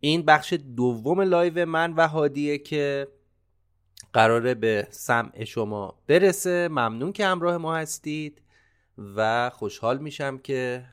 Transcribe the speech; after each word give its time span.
این 0.00 0.22
بخش 0.22 0.54
دوم 0.76 1.20
لایو 1.20 1.66
من 1.66 1.92
و 1.92 2.08
هادیه 2.08 2.58
که 2.58 3.08
قراره 4.12 4.54
به 4.54 4.86
سمع 4.90 5.44
شما 5.44 5.98
برسه. 6.06 6.68
ممنون 6.68 7.12
که 7.12 7.26
همراه 7.26 7.56
ما 7.56 7.76
هستید 7.76 8.42
و 9.16 9.50
خوشحال 9.50 9.98
میشم 9.98 10.38
که 10.38 10.84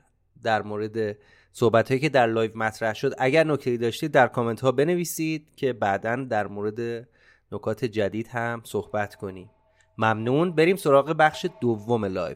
در 0.43 0.61
مورد 0.61 1.17
صحبت 1.53 1.87
هایی 1.87 2.01
که 2.01 2.09
در 2.09 2.27
لایو 2.27 2.51
مطرح 2.55 2.93
شد 2.93 3.13
اگر 3.17 3.43
نکته 3.43 3.77
داشتید 3.77 4.11
در 4.11 4.27
کامنت 4.27 4.61
ها 4.61 4.71
بنویسید 4.71 5.55
که 5.55 5.73
بعدا 5.73 6.15
در 6.15 6.47
مورد 6.47 7.07
نکات 7.51 7.85
جدید 7.85 8.27
هم 8.27 8.61
صحبت 8.65 9.15
کنیم. 9.15 9.49
ممنون. 9.97 10.51
بریم 10.51 10.75
سراغ 10.75 11.09
بخش 11.19 11.45
دوم 11.61 12.05
لایو. 12.05 12.35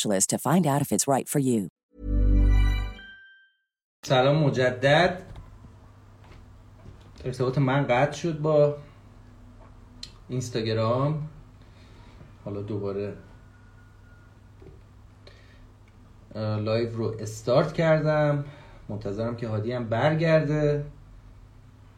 to 0.03 0.37
find 0.37 0.65
out 0.65 0.81
if 0.81 0.91
it's 0.91 1.07
right 1.07 1.27
for 1.29 1.39
you. 1.39 1.69
سلام 4.05 4.43
مجدد. 4.43 5.21
ارتباط 7.25 7.57
من 7.57 7.83
قطع 7.83 8.11
شد 8.11 8.39
با 8.39 8.77
اینستاگرام. 10.29 11.29
حالا 12.45 12.61
دوباره 12.61 13.13
لایو 16.35 16.97
رو 16.97 17.15
استارت 17.19 17.73
کردم. 17.73 18.45
منتظرم 18.89 19.35
که 19.35 19.47
هادی 19.47 19.71
هم 19.71 19.89
برگرده 19.89 20.85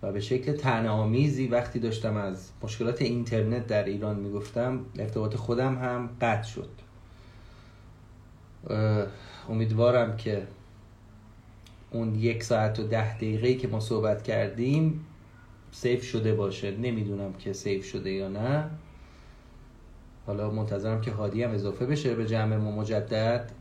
و 0.02 0.12
به 0.12 0.20
شکل 0.20 0.58
طنزآمیزی 0.58 1.48
وقتی 1.48 1.80
داشتم 1.80 2.18
از 2.18 2.52
مشکلات 2.62 3.02
اینترنت 3.02 3.68
در 3.68 3.84
ایران 3.84 4.16
می‌گفتم 4.20 4.86
ارتباط 5.00 5.36
خودم 5.36 5.78
هم 5.78 6.10
قطع 6.22 6.48
شد. 6.48 6.70
امیدوارم 9.50 10.18
که 10.18 10.48
اون 11.92 12.16
یک 12.16 12.44
ساعت 12.44 12.80
و 12.80 12.84
ده 12.84 13.16
دقیقه 13.16 13.54
که 13.54 13.68
ما 13.68 13.80
صحبت 13.80 14.24
کردیم 14.24 15.06
سیف 15.72 16.04
شده 16.04 16.34
باشه. 16.36 16.72
نمی‌دونم 16.72 17.34
که 17.34 17.54
سیف 17.54 17.86
شده 17.86 18.12
یا 18.12 18.30
نه. 18.30 18.70
حالا 20.26 20.52
منتظرم 20.52 21.02
که 21.02 21.12
هادی 21.12 21.44
هم 21.44 21.52
اضافه 21.52 21.86
بشه 21.86 22.16
به 22.16 22.26
جمع 22.26 22.58
ما 22.58 22.72
مجدد. 22.72 23.52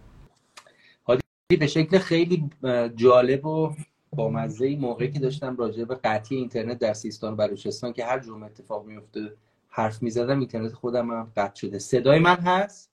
هادی 1.06 1.22
به 1.60 1.66
شکل 1.66 1.98
خیلی 1.98 2.50
جالب 2.96 3.46
و 3.46 3.74
با 4.16 4.30
مزه 4.30 4.76
موقعی 4.76 5.10
که 5.10 5.18
داشتم 5.18 5.56
راجع 5.56 5.84
به 5.84 5.94
قطعی 5.94 6.36
اینترنت 6.38 6.78
در 6.78 6.92
سیستان 6.92 7.32
و 7.32 7.36
بلوچستان 7.36 7.92
که 7.92 8.04
هر 8.04 8.18
جمعه 8.18 8.46
اتفاق 8.46 8.86
میفته 8.86 9.32
حرف 9.68 10.02
می‌زدم 10.02 10.38
اینترنت 10.38 10.72
خودم 10.72 11.10
هم 11.10 11.32
قطع 11.36 11.54
شده. 11.54 11.78
صدای 11.78 12.18
من 12.18 12.36
هست؟ 12.36 12.90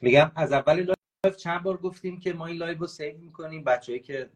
میگم 0.00 0.30
از 0.34 0.52
اول 0.52 0.94
چند 1.28 1.62
بار 1.62 1.76
گفتیم 1.76 2.20
که 2.20 2.32
ما 2.32 2.46
این 2.46 2.56
لایو 2.56 2.78
رو 2.78 2.86
save 2.86 3.18
می‌کنیم. 3.18 3.64
بچه‌هایی 3.64 4.00
که 4.00 4.30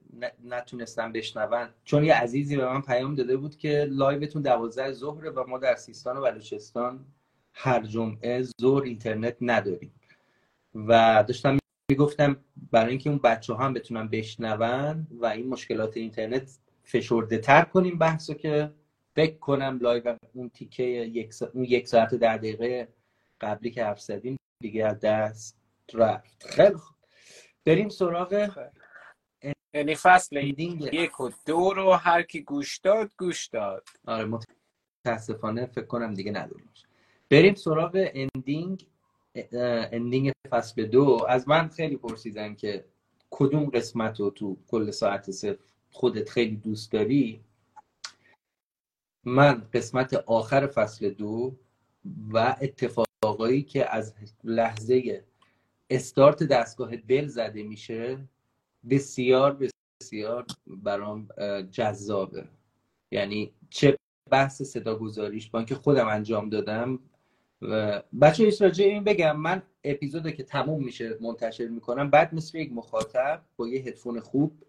نتونستن 0.44 1.12
بشنون. 1.12 1.68
چون 1.84 2.04
یه 2.04 2.14
عزیزی 2.14 2.56
به 2.56 2.66
من 2.66 2.82
پیام 2.82 3.14
داده 3.14 3.36
بود 3.36 3.56
که 3.56 3.86
لایوتون 3.90 4.42
دوازده 4.42 4.92
ظهره 4.92 5.30
و 5.30 5.44
ما 5.48 5.58
در 5.58 5.74
سیستان 5.74 6.16
و 6.16 6.20
بلوچستان 6.20 7.04
هر 7.52 7.86
جمعه 7.86 8.42
ظهر 8.60 8.82
اینترنت 8.82 9.36
نداریم. 9.40 9.92
و 10.74 11.24
داشتم 11.28 11.58
می‌گفتم 11.90 12.36
برای 12.70 12.90
اینکه 12.90 13.10
اون 13.10 13.18
بچه 13.18 13.52
ها 13.54 13.64
هم 13.64 13.72
بتونن 13.72 14.08
بشنون 14.08 15.06
و 15.10 15.26
این 15.26 15.48
مشکلات 15.48 15.96
اینترنت 15.96 16.58
فشرده 16.84 17.38
تر 17.38 17.62
کنیم 17.62 17.98
بحثو 17.98 18.34
که 18.34 18.72
فکر 19.14 19.38
کنم 19.38 19.78
لایو 19.82 20.16
اون 20.32 20.48
تیکه 20.48 20.82
یک 20.82 21.34
اون 21.54 21.64
یک 21.64 21.88
ساعت 21.88 22.14
ده 22.14 22.36
دقیقه 22.36 22.88
قبلی 23.40 23.70
که 23.70 23.84
حرف 23.84 24.00
زدیم 24.00 24.36
دیگه 24.62 24.94
دست 24.94 25.63
رفت. 25.92 26.46
خیلی 26.46 26.74
خوب. 26.74 26.96
بریم 27.64 27.88
سراغ 27.88 28.60
یعنی 29.74 29.94
فصل 29.94 30.36
یک 30.36 31.20
و 31.20 31.30
دو 31.46 31.72
رو 31.72 31.92
هر 31.92 32.22
کی 32.22 32.42
گوش 32.42 32.78
داد 32.78 33.12
گوش 33.18 33.46
داد. 33.46 33.88
آره 34.06 34.40
متاسفانه 35.06 35.66
فکر 35.66 35.84
کنم 35.84 36.14
دیگه 36.14 36.32
نداریم. 36.32 36.70
بریم 37.30 37.54
سراغ 37.54 38.10
ending، 38.14 38.86
ending 39.92 40.32
فصل 40.50 40.86
دو. 40.86 41.26
از 41.28 41.48
من 41.48 41.68
خیلی 41.68 41.96
پرسیدن 41.96 42.54
که 42.54 42.84
کدوم 43.30 43.64
قسمت 43.64 44.20
رو 44.20 44.30
تو 44.30 44.56
کل 44.68 44.90
ساعت 44.90 45.30
صفر 45.30 45.58
خودت 45.90 46.30
خیلی 46.30 46.56
دوست 46.56 46.92
داری. 46.92 47.44
من 49.24 49.68
قسمت 49.72 50.14
آخر 50.14 50.66
فصل 50.66 51.10
دو 51.10 51.56
و 52.32 52.56
اتفاقایی 52.60 53.62
که 53.62 53.94
از 53.94 54.14
لحظه 54.44 55.24
استارت 55.90 56.42
دستگاه 56.42 56.96
دل 56.96 57.26
زده 57.26 57.62
میشه. 57.62 58.18
بسیار 58.90 59.58
بسیار 60.02 60.46
برام 60.66 61.28
جذابه. 61.70 62.44
یعنی 63.10 63.52
چه 63.70 63.96
بحث 64.30 64.62
صدا 64.62 64.94
گذاریش 64.98 65.50
با 65.50 65.58
اینکه 65.58 65.74
خودم 65.74 66.08
انجام 66.08 66.48
دادم 66.48 66.98
و 67.62 68.02
بچه 68.20 68.50
راجع 68.60 68.84
این 68.84 69.04
بگم 69.04 69.36
من 69.36 69.62
اپیزودی 69.84 70.32
که 70.32 70.42
تموم 70.42 70.84
میشه 70.84 71.18
منتشر 71.20 71.68
می‌کنم 71.68 72.10
بعد 72.10 72.34
مثل 72.34 72.58
یک 72.58 72.72
مخاطب 72.72 73.42
با 73.56 73.68
یه 73.68 73.80
هدفون 73.80 74.20
خوب 74.20 74.64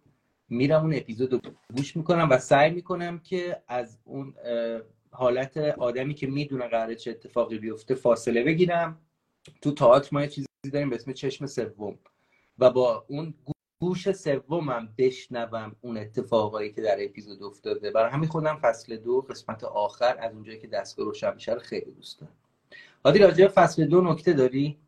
میرم 0.49 0.81
اون 0.81 0.93
اپیزود 0.93 1.33
رو 1.33 1.39
گوش 1.77 1.97
می‌کنم 1.97 2.27
و 2.31 2.37
سعی 2.37 2.71
می‌کنم 2.71 3.19
که 3.19 3.61
از 3.67 3.97
اون 4.03 4.33
حالت 5.11 5.57
آدمی 5.57 6.13
که 6.13 6.27
می‌دونه 6.27 6.67
قراره 6.67 6.95
چه 6.95 7.11
اتفاقی 7.11 7.57
بیفته 7.57 7.95
فاصله 7.95 8.43
بگیرم. 8.43 8.97
تو 9.61 9.71
تئاتر 9.71 10.09
ما 10.11 10.21
یه 10.21 10.27
چیزی 10.27 10.47
داریم 10.71 10.89
به 10.89 10.95
اسم 10.95 11.13
چشم 11.13 11.45
سوم. 11.45 11.99
و 12.59 12.69
با 12.69 13.05
اون 13.09 13.33
گوش 13.79 14.11
سومم 14.11 14.93
بشنوم 14.97 15.75
اون 15.81 15.97
اتفاقایی 15.97 16.73
که 16.73 16.81
در 16.81 16.97
اپیزود 16.99 17.43
افتاده. 17.43 17.91
برای 17.91 18.11
همین 18.11 18.29
خودم 18.29 18.59
فصل 18.59 18.97
دو 18.97 19.21
قسمت 19.21 19.63
آخر 19.63 20.17
از 20.19 20.33
اونجایی 20.33 20.59
که 20.59 20.67
دستگاه 20.67 21.05
روشن 21.05 21.33
میشه 21.33 21.59
خیلی 21.59 21.91
دوست 21.91 22.19
دارم. 22.19 22.37
عادی 23.05 23.19
راجع 23.19 23.47
فصل 23.47 23.85
دو 23.85 24.01
نکته 24.01 24.33
داری؟ 24.33 24.79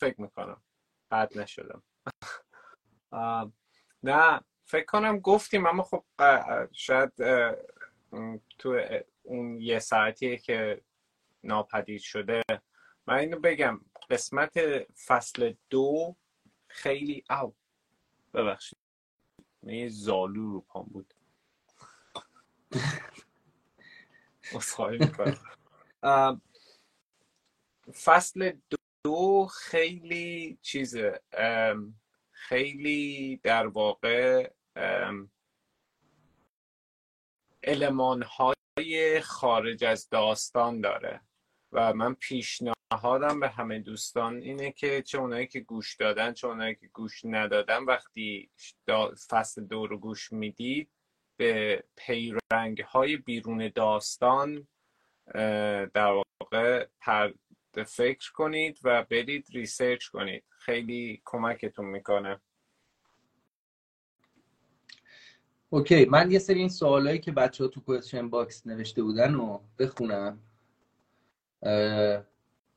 فکر 0.00 0.20
می‌کنم. 0.20 0.62
بد 1.10 1.38
نشدم. 1.38 1.82
نه. 4.02 4.40
فکر 4.72 4.84
کنم 4.84 5.18
گفتیم 5.18 5.66
اما 5.66 5.82
خب 5.82 6.04
شاید 6.72 7.12
تو 8.58 8.80
اون 9.22 9.60
یه 9.60 9.78
ساعتیه 9.78 10.36
که 10.36 10.82
ناپدید 11.44 12.00
شده. 12.00 12.42
من 13.06 13.14
اینو 13.14 13.40
بگم 13.40 13.80
قسمت 14.10 14.58
فصل 15.06 15.54
دو 15.70 16.16
خیلی 16.66 17.24
او 17.30 17.54
ببخشید 18.34 18.78
یه 19.62 19.88
زالو 19.88 20.52
رو 20.52 20.60
پام 20.60 20.84
بود. 20.84 21.14
فصل 28.04 28.52
دو 29.04 29.46
خیلی 29.46 30.58
چیزه 30.62 31.20
خیلی 32.30 33.40
در 33.42 33.66
واقع 33.66 34.50
علمان 37.62 38.22
های 38.22 39.20
خارج 39.20 39.84
از 39.84 40.08
داستان 40.08 40.80
داره. 40.80 41.20
و 41.72 41.94
من 41.94 42.14
پیشنهادم 42.14 43.40
به 43.40 43.48
همه 43.48 43.78
دوستان 43.78 44.36
اینه 44.36 44.72
که 44.72 45.02
چه 45.02 45.18
اونایی 45.18 45.46
که 45.46 45.60
گوش 45.60 45.96
دادن 45.96 46.32
چه 46.32 46.46
اونایی 46.48 46.74
که 46.74 46.86
گوش 46.86 47.24
ندادن 47.24 47.84
وقتی 47.84 48.50
فصل 49.30 49.64
دو 49.64 49.86
رو 49.86 49.98
گوش 49.98 50.32
می‌دید 50.32 50.90
به 51.36 51.84
پیرنگ 51.96 52.80
های 52.80 53.16
بیرون 53.16 53.72
داستان 53.74 54.68
در 55.94 56.22
واقع 56.40 56.86
فکر 57.86 58.32
کنید 58.32 58.78
و 58.82 59.02
برید 59.04 59.46
research 59.52 60.06
کنید. 60.06 60.44
خیلی 60.48 61.22
کمکتون 61.24 61.86
می‌کنه. 61.86 62.40
okay 65.72 66.04
من 66.04 66.30
یه 66.30 66.38
سری 66.38 66.58
این 66.58 66.68
سوالایی 66.68 67.18
که 67.18 67.32
بچه 67.32 67.64
ها 67.64 67.70
تو 67.70 67.80
question 67.80 68.30
box 68.30 68.66
نوشته 68.66 69.02
بودن 69.02 69.34
رو 69.34 69.60
بخونم. 69.78 70.38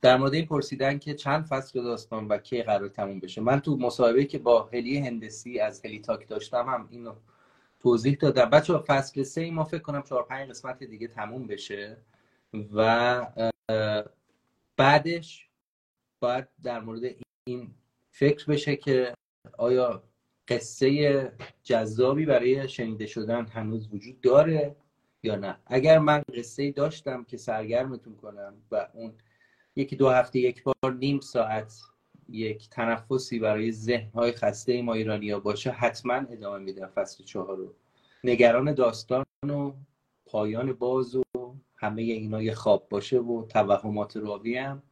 در 0.01 0.17
مورد 0.17 0.33
این 0.33 0.45
پرسیدن 0.45 0.99
که 0.99 1.13
چند 1.13 1.45
فصل 1.45 1.83
داستان 1.83 2.27
و 2.27 2.37
کی 2.37 2.63
قرار 2.63 2.87
تموم 2.87 3.19
بشه. 3.19 3.41
من 3.41 3.59
تو 3.59 3.77
مصاحبه 3.77 4.25
که 4.25 4.39
با 4.39 4.69
هلی 4.73 4.97
هندسی 4.97 5.59
از 5.59 5.85
هلی 5.85 5.99
تاک 5.99 6.27
داشتم 6.27 6.69
هم 6.69 6.87
اینو 6.91 7.13
توضیح 7.79 8.17
دادم. 8.19 8.49
بچه 8.49 8.77
فصل 8.77 9.23
سه 9.23 9.51
ما 9.51 9.63
فکر 9.63 9.81
کنم 9.81 10.01
چهار 10.01 10.23
پنج 10.23 10.49
قسمت 10.49 10.83
دیگه 10.83 11.07
تموم 11.07 11.47
بشه 11.47 11.97
و 12.73 13.27
بعدش 14.77 15.49
باید 16.19 16.47
در 16.63 16.79
مورد 16.79 17.03
این 17.47 17.75
فکر 18.11 18.45
بشه 18.45 18.75
که 18.75 19.13
آیا 19.57 20.03
قصه 20.47 21.31
جذابی 21.63 22.25
برای 22.25 22.69
شنیده 22.69 23.05
شدن 23.05 23.45
هنوز 23.45 23.89
وجود 23.93 24.21
داره 24.21 24.75
یا 25.23 25.35
نه؟ 25.35 25.57
اگر 25.65 25.99
من 25.99 26.23
قصه 26.33 26.71
داشتم 26.71 27.23
که 27.23 27.37
سرگرمتون 27.37 28.15
کنم 28.15 28.53
و 28.71 28.87
اون 28.93 29.13
یکی 29.75 29.95
دو 29.95 30.09
هفته 30.09 30.39
یک 30.39 30.63
بار 30.63 30.93
نیم 30.93 31.19
ساعت 31.19 31.81
یک 32.29 32.69
تنفسی 32.69 33.39
برای 33.39 33.71
ذهنهای 33.71 34.31
خسته 34.31 34.81
ما 34.81 34.93
ایرانی 34.93 35.31
ها 35.31 35.39
باشه 35.39 35.71
حتما 35.71 36.13
ادامه 36.13 36.59
میدم 36.59 36.87
فصل 36.87 37.23
چهار 37.23 37.57
رو. 37.57 37.73
نگران 38.23 38.73
داستان 38.73 39.25
و 39.49 39.73
پایان 40.25 40.73
باز 40.73 41.15
و 41.15 41.23
همه 41.75 42.01
اینا 42.01 42.41
یه 42.41 42.53
خواب 42.53 42.89
باشه 42.89 43.19
و 43.19 43.45
توهمات 43.45 44.17
راوی 44.17 44.57
هم 44.57 44.83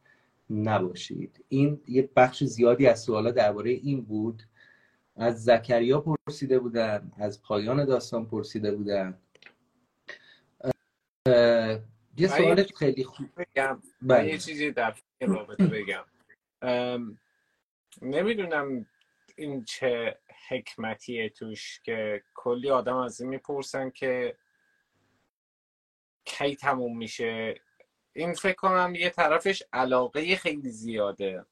نباشید. 0.50 1.44
این 1.48 1.80
یه 1.88 2.10
بخش 2.16 2.44
زیادی 2.44 2.86
از 2.86 3.02
سوالا 3.02 3.30
درباره 3.30 3.70
این 3.70 4.00
بود. 4.00 4.42
از 5.16 5.44
زکریا 5.44 6.00
پرسیده 6.00 6.58
بودن 6.58 7.12
از 7.18 7.42
پایان 7.42 7.84
داستان 7.84 8.26
پرسیده 8.26 8.72
بودن. 8.72 9.18
یه 12.16 12.28
سوال 12.28 12.62
خیلی 12.62 13.04
خوب. 13.04 13.26
بگم 13.36 13.82
بله. 14.02 14.28
یه 14.28 14.38
چیزی 14.38 14.70
در 14.70 14.94
رابطه 15.20 15.66
بگم. 15.66 16.04
نمی‌دونم 18.02 18.86
این 19.36 19.64
چه 19.64 20.18
حکمتیه 20.48 21.28
توش 21.28 21.80
که 21.80 22.22
کلی 22.34 22.70
آدم 22.70 22.96
از 22.96 23.20
این 23.20 23.30
می‌پرسن 23.30 23.90
که 23.90 24.36
کی 26.24 26.56
تموم 26.56 26.98
میشه. 26.98 27.60
این 28.12 28.32
فکر 28.32 28.54
کنم 28.54 28.94
یه 28.94 29.10
طرفش 29.10 29.62
علاقه 29.72 30.36
خیلی 30.36 30.70
زیاده. 30.70 31.44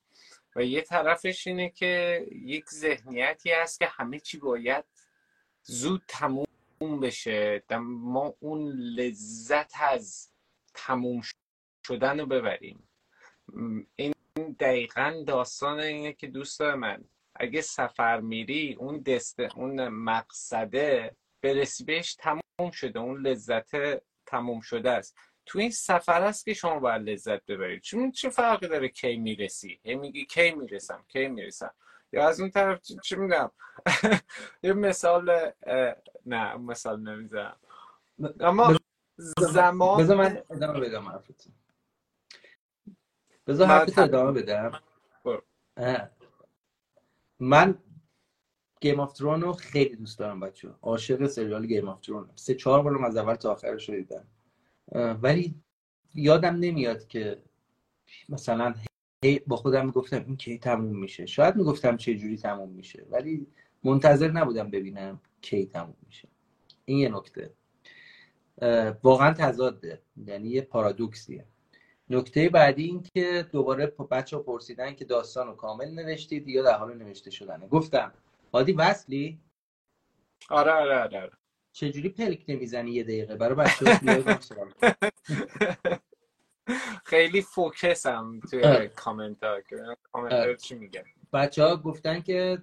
و 0.57 0.65
یه 0.65 0.81
طرفش 0.81 1.47
اینه 1.47 1.71
که 1.71 2.27
یک 2.31 2.69
ذهنیتی 2.71 3.53
هست 3.53 3.79
که 3.79 3.87
همه 3.87 4.19
چی 4.21 4.39
باید 4.39 4.85
زود 5.63 6.03
تموم 6.09 7.01
بشه. 7.03 7.63
ما 7.81 8.35
اون 8.41 8.73
لذت 8.73 9.73
از 9.81 10.31
تموم 10.75 11.23
شدن 11.87 12.21
رو 12.21 12.27
ببریم. 12.27 12.89
این 13.97 14.15
دقیقا 14.61 15.25
داستان 15.27 15.81
اینه 15.81 16.13
که 16.13 16.27
دوست 16.27 16.61
من 16.61 17.05
اگه 17.35 17.61
سفر 17.61 18.21
میری 18.21 18.75
اون 18.75 18.99
دست 19.01 19.41
اون 19.41 19.89
مقصده 19.89 21.17
برسی 21.43 21.85
بهش 21.85 22.15
تموم 22.15 22.71
شده 22.73 22.99
اون 22.99 23.27
لذت 23.27 23.71
تموم 24.27 24.61
شده 24.61 24.91
است. 24.91 25.17
تو 25.47 25.59
این 25.59 25.71
سفر 25.71 26.23
است 26.23 26.45
که 26.45 26.55
شما 26.55 26.79
باید 26.79 27.03
لذت 27.03 27.47
ببرید. 27.47 27.83
چون 27.83 28.11
چه 28.11 28.31
فرقی 28.31 28.69
داره 28.69 28.89
کی 28.89 29.17
می‌رسی؟ 29.17 29.81
هی 29.85 29.95
میگی 29.95 30.25
کی 30.25 30.51
می‌رسم 30.51 31.05
کی 31.09 31.29
می‌رسم؟ 31.29 31.75
یا 32.13 32.29
از 32.29 32.41
اون 32.41 32.51
طرف 32.51 32.81
چی 33.03 33.17
میگم؟ 33.17 33.51
یه 34.63 34.73
مثال 34.73 35.53
نه 36.27 36.57
مثال 36.57 37.01
نمی‌زنم. 37.01 37.57
اما 38.41 38.77
زمان 39.39 40.03
بذار 40.03 40.17
من 40.17 40.43
ادامه 40.51 40.81
بدم 40.81 41.23
بذار 43.47 43.67
حرفتو 43.67 44.03
ادامه 44.03 44.43
بدم. 44.43 44.73
من 47.39 47.79
Game 48.81 49.01
of 49.01 49.13
Thrones 49.13 49.41
رو 49.41 49.53
خیلی 49.53 49.97
دوست 49.97 50.19
دارم 50.19 50.41
بچه 50.41 50.69
عاشق 50.83 51.27
سریال 51.27 51.67
Game 51.67 51.89
of 51.89 52.01
Thrones 52.01 52.31
سه 52.35 52.55
چهار 52.55 52.83
بارم 52.83 53.05
از 53.05 53.17
اول 53.17 53.35
تا 53.35 53.53
آخرش 53.53 53.89
رو 53.89 53.95
دیدم. 53.95 54.27
ولی 55.23 55.55
یادم 56.15 56.57
نمیاد 56.57 57.07
که 57.07 57.43
مثلا 58.29 58.75
با 59.47 59.57
خودم 59.57 59.87
می‌گفتم 59.87 60.25
این 60.27 60.37
کی 60.37 60.59
تموم 60.59 60.99
میشه. 60.99 61.27
شاید 61.27 61.57
می‌گفتم 61.57 61.97
چه 61.97 62.15
جوری 62.15 62.37
تموم 62.37 62.69
میشه 62.69 63.07
ولی 63.11 63.47
منتظر 63.85 64.31
نبودم 64.31 64.71
ببینم 64.71 65.21
کی 65.43 65.67
تموم 65.67 65.97
میشه. 66.07 66.29
این 66.85 66.99
یه 66.99 67.09
نکته. 67.09 67.55
واقعا 69.03 69.35
تضاده. 69.35 70.03
یعنی 70.27 70.49
یه 70.49 70.61
پارادوکسیه. 70.63 71.45
نکته 72.11 72.49
بعدی 72.49 72.85
این 72.85 73.03
که 73.15 73.49
دوباره 73.53 73.87
بچه 73.87 74.39
پرسیدن 74.39 74.95
که 74.95 75.05
داستان 75.05 75.47
رو 75.47 75.55
کامل 75.55 75.91
نوشتید 75.91 76.49
یا 76.49 76.63
در 76.63 76.79
حال 76.79 76.95
نوشته 76.99 77.31
شدنه. 77.31 77.69
گفتم. 77.69 78.13
هادی 78.55 78.73
وصلی؟ 78.73 79.41
آره 80.51 80.73
آره 80.73 80.99
آره, 80.99 81.21
آره. 81.23 81.33
چجوری 81.73 82.09
پلک 82.09 82.45
نمی‌زنی 82.49 82.91
یه 82.91 83.03
دقیقه؟ 83.03 83.37
برای 83.37 83.55
بچه 83.55 83.85
خیلی 87.05 87.43
فوکسم 87.43 88.41
توی 88.51 88.89
کامنت 88.89 89.43
ها 89.45 89.59
کامنت 90.13 90.57
چی 90.57 90.75
میگن؟ 90.75 91.03
بچه 91.33 91.65
ها 91.65 91.77
گفتن 91.77 92.21
که 92.21 92.59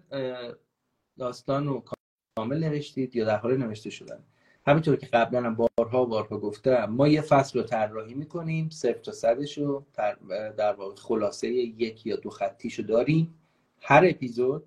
داستان 1.20 1.68
رو 1.68 1.84
کامل 2.38 2.63
نوشتید 2.63 3.16
یا 3.16 3.25
در 3.25 3.38
حال 3.38 3.58
نوشته 3.58 3.89
شدن. 3.89 4.24
همینطور 4.68 4.96
که 4.96 5.06
قبلا 5.06 5.42
هم 5.42 5.56
بارها 5.56 6.06
بارها 6.06 6.38
گفتم 6.38 6.86
ما 6.86 7.08
یه 7.08 7.22
فصل 7.22 7.60
رو 7.60 7.66
طراحی 7.66 8.13
می‌کنیم 8.13 8.70
صفر 8.70 9.00
تا 9.00 9.12
صدش 9.12 9.58
رو 9.58 9.86
در 10.58 10.74
واقع 10.74 10.96
خلاصه 10.96 11.48
یک 11.48 12.06
یا 12.06 12.16
دو 12.16 12.30
خطیش 12.30 12.80
رو 12.80 12.86
داریم. 12.86 13.39
هر 13.82 14.06
اپیزود 14.06 14.63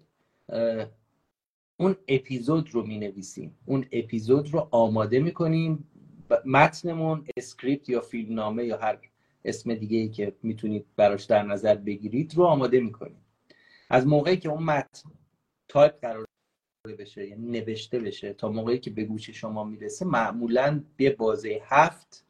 اون 1.83 1.97
اپیزود 2.09 2.75
رو 2.75 2.87
می 2.87 2.99
نویسیم 2.99 3.59
اون 3.67 3.87
اپیزود 3.93 4.55
رو 4.55 4.69
آماده 4.71 5.21
می 5.21 5.33
کنیم 5.33 5.89
متنمون 6.45 7.25
script 7.37 7.89
یا 7.89 8.01
فیلمنامه 8.01 8.65
یا 8.65 8.79
هر 8.79 8.99
اسم 9.45 9.75
دیگه 9.75 9.99
ای 9.99 10.09
که 10.09 10.33
می‌تونید 10.43 10.87
براش 10.97 11.25
در 11.25 11.43
نظر 11.43 11.75
بگیرید 11.75 12.35
رو 12.35 12.45
آماده 12.45 12.81
می 12.81 12.93
کنیم 12.93 13.25
از 13.91 14.07
موقعی 14.07 14.37
که 14.37 14.49
اون 14.49 14.62
متن 14.62 15.11
تایپ 15.69 16.01
قرار 16.01 16.27
بشه 16.99 17.29
یعنی 17.29 17.51
نوشته 17.51 17.99
بشه 17.99 18.33
تا 18.33 18.49
موقعی 18.49 18.79
که 18.79 18.91
به 18.91 19.05
گوش 19.05 19.31
شما 19.31 19.65
می‌رسه 19.65 20.05
معمولا 20.05 20.85
به 20.97 21.11
بازه 21.11 21.61
هفت 21.65 22.25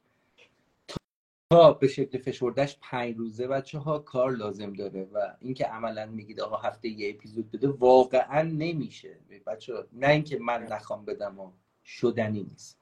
تا 1.52 1.72
به 1.72 1.88
شکل 1.88 2.18
فشردش 2.18 2.78
پنج 2.80 3.16
روزه 3.16 3.46
بچه 3.46 3.78
ها 3.78 3.98
کار 3.98 4.30
لازم 4.30 4.72
داره 4.72 5.08
و 5.12 5.36
اینکه 5.40 5.64
عملا 5.64 6.06
میگید 6.06 6.40
آقا 6.40 6.56
هفته 6.56 6.88
یه 6.88 7.10
اپیزود 7.10 7.50
بده 7.50 7.68
واقعا 7.68 8.42
نمیشه. 8.42 9.18
بچه 9.46 9.74
ها 9.74 9.84
نه 9.92 10.08
اینکه 10.08 10.38
من 10.38 10.62
نخوام 10.62 11.04
بدم 11.04 11.40
و 11.40 11.52
شدنی 11.84 12.42
نیست. 12.42 12.78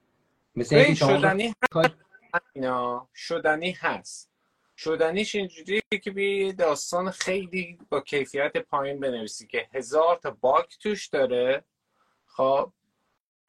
مثل 0.56 0.76
اینکه 0.76 0.94
شدنی 0.94 1.54
هست. 1.74 1.94
شدنی 3.14 3.70
هست. 3.70 4.30
شدنیش 4.76 5.34
اینجوریه 5.34 5.82
که 6.02 6.10
بی 6.10 6.52
داستان 6.52 7.10
خیلی 7.10 7.78
با 7.88 8.00
کیفیت 8.00 8.56
پایین 8.56 9.00
بنویسی 9.00 9.46
که 9.46 9.68
هزار 9.72 10.16
تا 10.16 10.30
باک 10.30 10.78
توش 10.78 11.06
داره. 11.06 11.64
خب 12.26 12.72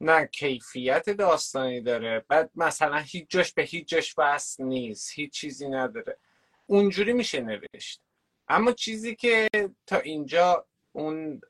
نه 0.02 0.26
کیفیت 0.26 1.10
داستانی 1.10 1.82
داره. 1.82 2.26
بعد 2.28 2.52
مثلا 2.56 2.98
هیچ 2.98 3.26
جاش 3.30 3.54
به 3.54 3.64
هیچ 3.64 3.88
جاش 3.88 4.16
وصل 4.18 4.64
نیست 4.64 5.12
هیچ 5.14 5.32
چیزی 5.34 5.70
نداره. 5.70 6.18
اونجوری 6.66 7.14
میشه 7.14 7.42
نوشت. 7.42 8.02
اما 8.48 8.72
چیزی 8.72 9.16
که 9.16 9.50
تا 9.88 9.98
اینجا 9.98 10.66
اون 10.92 11.42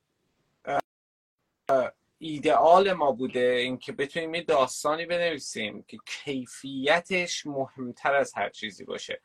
ایدئال 2.17 2.93
ما 2.93 3.11
بوده 3.11 3.39
اینکه 3.39 3.91
بتونیم 3.91 4.35
یه 4.35 4.41
داستانی 4.41 5.05
بنویسیم 5.05 5.83
که 5.83 5.97
کیفیتش 6.05 7.45
مهمتر 7.45 8.15
از 8.15 8.33
هر 8.35 8.49
چیزی 8.49 8.83
باشه. 8.83 9.21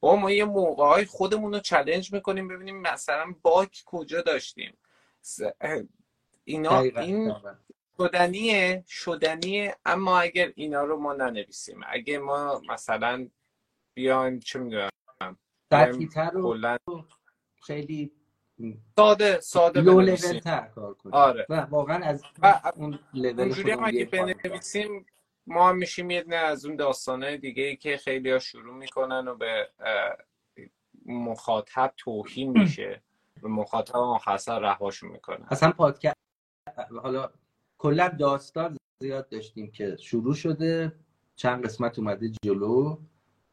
با 0.00 0.16
ما 0.16 0.30
یه 0.30 0.44
موقعهای 0.44 1.04
خودمون 1.04 1.54
رو 1.54 1.60
چلنج 1.60 2.12
می‌کنیم 2.12 2.48
ببینیم 2.48 2.80
مثلا 2.80 3.34
باک 3.42 3.82
کجا 3.86 4.22
داشتیم. 4.22 4.76
اینا 6.44 6.80
این 6.80 7.34
شدنیه 7.98 8.84
شدنیه. 8.88 9.76
اما 9.84 10.18
اگر 10.18 10.52
اینا 10.54 10.84
رو 10.84 10.96
ما 11.00 11.12
ننویسیم 11.12 11.80
اگه 11.86 12.18
ما 12.18 12.62
مثلا 12.68 13.28
بیایم 13.94 14.38
چه 14.38 14.58
می‌دونم 14.58 14.90
رو 16.84 17.04
خیلی 17.62 18.12
ساده 18.96 19.40
ساده 19.40 19.80
لو 19.80 20.00
لول 20.00 20.16
تر 20.16 20.66
کار 20.74 20.94
کنیم. 20.94 21.14
آره. 21.14 21.46
و 21.48 21.54
واقعا 21.54 22.04
از 22.04 22.24
اون 22.76 22.98
لول 23.14 23.70
هم 23.70 23.84
اگه 23.84 24.04
بنویسیم 24.04 25.06
ما 25.46 25.68
هم 25.68 25.76
میشیم 25.76 26.10
یه 26.10 26.24
نه 26.26 26.36
از 26.36 26.66
اون 26.66 26.76
داستانه 26.76 27.36
دیگه 27.36 27.62
ای 27.62 27.76
که 27.76 27.96
خیلی 27.96 28.30
ها 28.30 28.38
شروع 28.38 28.74
می‌کنن 28.74 29.28
و 29.28 29.34
به 29.34 29.70
مخاطب 31.06 31.92
توهین 31.96 32.58
میشه. 32.58 33.02
به 33.42 33.48
مخاطب 33.48 33.96
آخر 33.96 34.58
رهاشون 34.58 35.10
می‌کنن. 35.10 35.46
اصلا 35.50 35.72
پادکست 35.72 36.16
حالا 37.02 37.30
کلا 37.84 38.08
داستان 38.08 38.76
زیاد 39.00 39.28
داشتیم 39.28 39.70
که 39.70 39.96
شروع 39.96 40.34
شده 40.34 40.92
چند 41.36 41.64
قسمت 41.64 41.98
اومده 41.98 42.30
جلو 42.44 42.98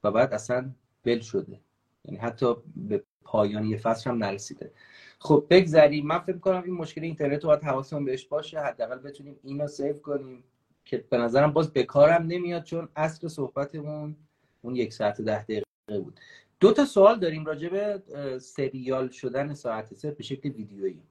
و 0.03 0.11
بعد 0.11 0.33
اصلا 0.33 0.71
بل 1.03 1.19
شده. 1.19 1.59
یعنی 2.05 2.17
حتی 2.17 2.55
به 2.75 3.03
پایان 3.23 3.65
یه 3.65 3.77
فصل 3.77 4.09
هم 4.09 4.23
نرسیده. 4.23 4.71
خب 5.19 5.45
بگذریم. 5.49 6.05
من 6.05 6.19
فکر 6.19 6.37
کنم 6.37 6.63
این 6.63 6.73
مشکل 6.73 7.03
اینترنت 7.03 7.43
رو 7.43 7.47
باید 7.47 7.63
حواسمون 7.63 8.05
بهش 8.05 8.25
باشه. 8.25 8.59
حداقل 8.59 8.97
بتونیم 8.97 9.39
اینو 9.43 9.67
سیو 9.67 9.93
کنیم 9.93 10.43
که 10.85 10.97
به 10.97 11.17
نظرم 11.17 11.53
باز 11.53 11.73
به 11.73 11.83
کارم 11.83 12.23
نمیاد 12.27 12.63
چون 12.63 12.89
اصل 12.95 13.27
صحبتمون 13.27 14.15
اون 14.61 14.75
یک 14.75 14.93
ساعت 14.93 15.21
ده 15.21 15.43
دقیقه 15.43 15.65
بود. 15.87 16.19
دو 16.59 16.73
تا 16.73 16.85
سوال 16.85 17.19
داریم 17.19 17.45
راجع 17.45 17.69
به 17.69 18.03
سریال 18.39 19.09
شدن 19.09 19.53
ساعت 19.53 19.93
سه 19.93 20.11
به 20.11 20.23
شکل 20.23 20.49
ویدیویی. 20.49 21.01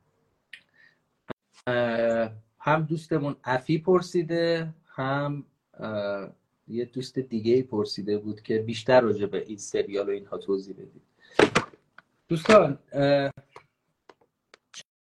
هم 2.61 2.83
دوستمون 2.83 3.37
افی 3.45 3.79
پرسیده 3.79 4.75
هم 4.87 5.45
یه 6.69 6.85
دوست 6.85 7.19
دیگه 7.19 7.63
پرسیده 7.63 8.19
بود 8.19 8.43
که 8.43 8.59
بیشتر 8.59 9.01
راجع 9.01 9.27
به 9.27 9.45
این 9.47 9.57
سریال 9.57 10.09
و 10.09 10.11
اینها 10.11 10.39
توضیح 10.39 10.75
بدید. 10.75 11.03
دوستان 12.29 12.79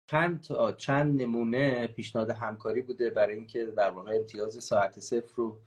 چند 0.08 0.48
چند 0.78 1.22
نمونه 1.22 1.88
پیشنهاد 1.88 2.30
همکاری 2.30 2.82
بوده 2.82 3.10
برای 3.10 3.36
اینکه 3.36 3.66
در 3.66 3.90
واقع 3.90 4.16
امتیاز 4.16 4.64
ساعت 4.64 5.00
صفر 5.00 5.34
رو 5.36 5.60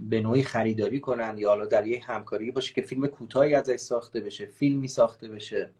به 0.00 0.20
نوعی 0.20 0.42
خریداری 0.42 1.00
کنن 1.00 1.38
یا 1.38 1.48
حالا 1.48 1.66
در 1.66 1.86
یک 1.86 2.04
همکاری 2.06 2.50
باشه 2.50 2.74
که 2.74 2.82
فیلم 2.82 3.06
کوتاهی 3.06 3.54
ازش 3.54 3.76
ساخته 3.76 4.20
بشه 4.20 4.46
فیلمی 4.46 4.88
ساخته 4.88 5.28
بشه. 5.28 5.70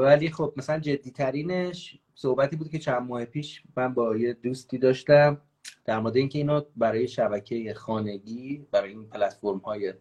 ولی 0.00 0.30
خب 0.30 0.52
مثلا 0.56 0.78
جدی 0.78 1.10
ترینش 1.10 1.98
صحبتی 2.14 2.56
بود 2.56 2.70
که 2.70 2.78
چند 2.78 3.08
ماه 3.08 3.24
پیش 3.24 3.62
من 3.76 3.94
با 3.94 4.16
یه 4.16 4.32
دوستی 4.32 4.78
داشتم 4.78 5.40
در 5.84 6.00
مورد 6.00 6.16
اینکه 6.16 6.38
اینو 6.38 6.60
برای 6.76 7.08
شبکه 7.08 7.74
خانگی 7.74 8.66
برای 8.70 8.90
این 8.90 9.08
پلتفرم 9.08 9.58
های 9.58 9.94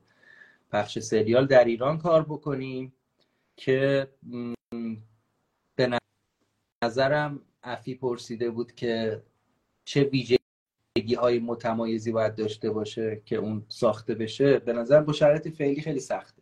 پخش 0.72 1.00
سریال 1.00 1.48
در 1.48 1.64
ایران 1.64 1.98
کار 1.98 2.24
بکنیم 2.24 2.94
که 3.56 4.08
به 5.76 6.00
نظرم 6.84 7.42
افی 7.64 7.96
پرسیده 7.96 8.50
بود 8.50 8.76
که 8.76 9.24
چه 9.86 10.04
ویژگی 10.04 11.16
های 11.18 11.40
متمایزی 11.40 12.12
باید 12.12 12.36
داشته 12.36 12.72
باشه 12.72 13.22
که 13.26 13.36
اون 13.36 13.66
ساخته 13.70 14.16
بشه. 14.16 14.60
به 14.60 14.74
نظر 14.74 15.02
با 15.02 15.14
شرایط 15.14 15.48
فعلی 15.48 15.82
خیلی 15.82 16.00
سخته. 16.00 16.42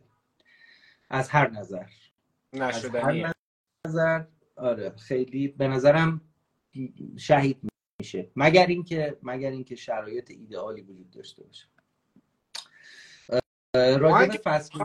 از 1.10 1.28
هر 1.28 1.50
نظر. 1.50 1.86
نشدنیه. 2.52 3.26
از 3.26 3.34
هر 3.34 3.34
نظر 3.86 4.24
آره 4.58 4.90
خیلی 4.90 5.48
به 5.48 5.68
نظرم 5.68 6.20
شهید 7.18 7.60
میشه. 8.00 8.30
مگر 8.36 8.66
اینکه 8.66 9.18
مگر 9.22 9.50
اینکه 9.50 9.76
شرایط 9.76 10.30
ایدئالی 10.30 10.82
وجود 10.82 11.10
داشته 11.10 11.44
باشه. 11.44 11.68
راجع 13.74 14.40
فصل 14.44 14.78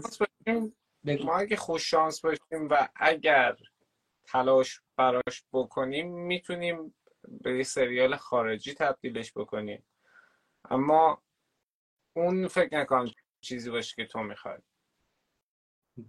ما 1.24 1.38
اگه 1.38 1.56
خوش 1.56 1.90
شانس 1.90 2.22
باشیم 2.22 2.68
و 2.70 2.90
اگر 2.96 3.58
تلاش 4.26 4.82
براش 4.98 5.44
بکنیم 5.54 6.08
می‌تونیم 6.08 6.96
به 7.42 7.64
سریال 7.64 8.16
خارجی 8.16 8.74
تبدیلش 8.74 9.32
بکنیم. 9.36 9.84
اما 10.70 11.24
اون 12.14 12.48
فکر 12.48 12.78
نکنم 12.78 13.12
چیزی 13.42 13.72
باشه 13.72 13.96
که 13.96 14.06
تو 14.06 14.20
می‌خوای. 14.20 14.58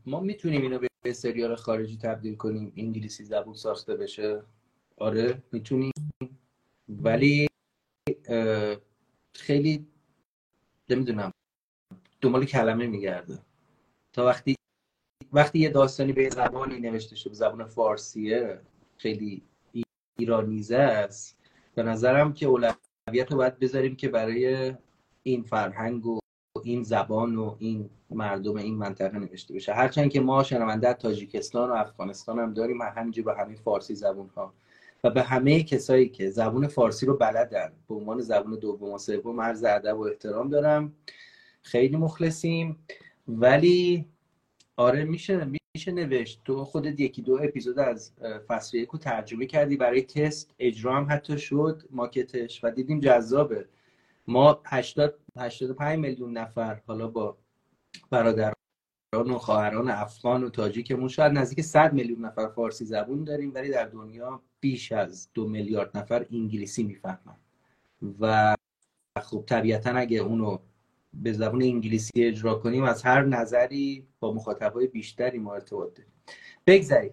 ما 0.06 0.20
می‌تونیم 0.20 0.62
اینو 0.62 0.78
به 1.04 1.12
سریال 1.12 1.54
خارجی 1.54 1.96
تبدیل 1.96 2.36
کنیم 2.36 2.72
انگلیسی 2.76 3.24
زبون 3.24 3.54
ساخته 3.54 3.96
بشه. 3.96 4.42
آره 4.96 5.42
می‌تونیم 5.52 5.92
ولی 6.88 7.48
خیلی 9.32 9.86
نمی‌دونم. 10.90 11.30
دنبال 12.20 12.44
کلمه 12.44 12.86
میگرده. 12.86 13.38
تا 14.12 14.26
وقتی 14.26 14.54
وقتی 15.32 15.58
یه 15.58 15.68
داستانی 15.68 16.12
به 16.12 16.30
زبانی 16.30 16.80
نوشته 16.80 17.16
شده 17.16 17.34
زبان 17.34 17.64
فارسیه 17.64 18.60
خیلی 18.96 19.42
ایرانیزه 20.18 20.76
است. 20.76 21.38
به 21.74 21.82
نظرم 21.82 22.32
که 22.32 22.46
اولویت 22.46 23.30
رو 23.30 23.36
باید 23.36 23.58
بذاریم 23.58 23.96
که 23.96 24.08
برای 24.08 24.74
این 25.22 25.42
فرهنگ 25.42 26.06
و 26.06 26.18
این 26.64 26.82
زبان 26.82 27.36
و 27.36 27.56
این 27.58 27.90
مردم 28.10 28.56
این 28.56 28.74
منطقه 28.74 29.18
نوشته 29.18 29.54
بشه. 29.54 29.72
هرچند 29.72 30.10
که 30.10 30.20
ما 30.20 30.42
شنونده 30.42 30.92
تاجیکستان 30.92 31.70
و 31.70 31.72
افغانستان 31.72 32.38
هم 32.38 32.54
داریم 32.54 32.82
همینجور 32.82 33.24
به 33.24 33.34
همین 33.34 33.56
فارسی 33.56 33.94
زبون 33.94 34.30
ها 34.36 34.54
و 35.04 35.10
به 35.10 35.22
همه 35.22 35.62
کسایی 35.62 36.08
که 36.08 36.30
زبون 36.30 36.66
فارسی 36.66 37.06
رو 37.06 37.16
بلدن 37.16 37.72
به 37.88 37.94
عنوان 37.94 38.20
زبون 38.20 38.58
دوم 38.58 38.92
و 38.92 38.98
سوم 38.98 39.40
عرض 39.40 39.64
ادب 39.64 39.98
و 39.98 40.02
احترام 40.02 40.48
دارم. 40.48 40.92
خیلی 41.62 41.96
مخلصیم. 41.96 42.78
ولی 43.28 44.06
آره 44.76 45.04
میشه 45.04 45.48
میشه 45.74 45.92
نوشت. 45.92 46.40
تو 46.44 46.64
خودت 46.64 47.00
یکی 47.00 47.22
دو 47.22 47.38
اپیزود 47.42 47.78
از 47.78 48.12
فصل 48.48 48.76
یک 48.76 48.88
رو 48.88 48.98
ترجمه 48.98 49.46
کردی. 49.46 49.76
برای 49.76 50.02
تست 50.02 50.54
اجرا 50.58 50.96
هم 50.96 51.06
حتی 51.10 51.38
شد 51.38 51.82
ماکتش. 51.90 52.64
و 52.64 52.70
دیدیم 52.70 53.00
جذابه. 53.00 53.68
ما 54.26 54.62
80 54.66 55.18
85 55.36 55.98
میلیون 55.98 56.38
نفر 56.38 56.80
حالا 56.86 57.08
با 57.08 57.38
برادران 58.10 58.54
و 59.14 59.38
خواهران 59.38 59.90
افغان 59.90 60.44
و 60.44 60.48
تاجیکمون 60.48 61.08
شاید 61.08 61.32
نزدیک 61.32 61.60
100 61.60 61.92
میلیون 61.92 62.24
نفر 62.24 62.48
فارسی 62.48 62.84
زبون 62.84 63.24
داریم 63.24 63.54
ولی 63.54 63.70
در 63.70 63.84
دنیا 63.84 64.42
بیش 64.60 64.92
از 64.92 65.28
دو 65.34 65.48
میلیارد 65.48 65.96
نفر 65.98 66.26
انگلیسی 66.32 66.82
می‌فهمن. 66.82 67.36
و 68.20 68.56
خب 69.22 69.44
طبیعتا 69.46 69.90
اگه 69.90 70.18
اونو 70.18 70.58
به 71.14 71.32
زبان 71.32 71.62
انگلیسی 71.62 72.12
اجرا 72.16 72.54
کنیم 72.54 72.82
از 72.82 73.02
هر 73.02 73.22
نظری 73.22 74.06
با 74.20 74.34
مخاطبای 74.34 74.86
بیشتری 74.86 75.38
ما 75.38 75.54
ارتباط 75.54 75.94
داریم. 75.94 76.12
بگذاریم 76.66 77.12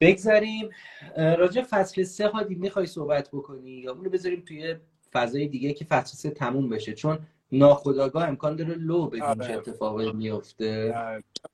بگذاریم 0.00 0.70
راجع 1.16 1.62
فصل 1.62 2.02
سه 2.02 2.28
هادی 2.28 2.54
می‌خوای 2.54 2.86
صحبت 2.86 3.28
بکنی 3.28 3.70
یا 3.70 3.92
اونو 3.92 4.10
بذاریم 4.10 4.40
توی 4.40 4.76
فضای 5.12 5.48
دیگه 5.48 5.72
که 5.72 5.84
فصل 5.84 6.16
سه 6.16 6.30
تموم 6.30 6.68
بشه. 6.68 6.94
چون 6.94 7.18
ناخداگاه 7.52 8.28
امکان 8.28 8.56
داره 8.56 8.74
لو 8.74 9.06
ببین 9.06 9.20
چه 9.20 9.26
آره. 9.26 9.54
اتفاقی 9.56 10.12
میفته. 10.12 10.94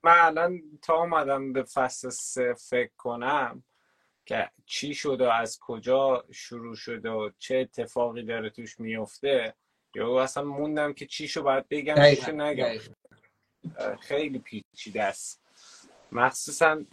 من 0.03 0.19
الان 0.19 0.63
تا 0.83 0.95
اومدم 0.95 1.53
به 1.53 1.63
فصل 1.63 2.09
سه 2.09 2.55
فکر 2.55 2.93
کنم 2.97 3.63
که 4.27 4.51
چی 4.67 4.95
شده 4.95 5.27
و 5.27 5.31
از 5.31 5.59
کجا 5.59 6.25
شروع 6.31 6.75
شده 6.75 7.11
و 7.11 7.31
چه 7.39 7.57
اتفاقی 7.57 8.23
داره 8.23 8.51
توش 8.51 8.81
میفته. 8.81 9.55
یا 9.95 10.23
اصلا 10.23 10.45
موندم 10.45 10.93
که 10.93 11.07
چیشو 11.07 11.43
باید 11.43 11.69
بگم 11.69 11.95
چیشو 12.11 12.33
نگم. 12.33 12.79
خیلی 14.01 14.39
پیچیده 14.39 15.03
است. 15.03 15.43
مخصوصا 16.13 16.85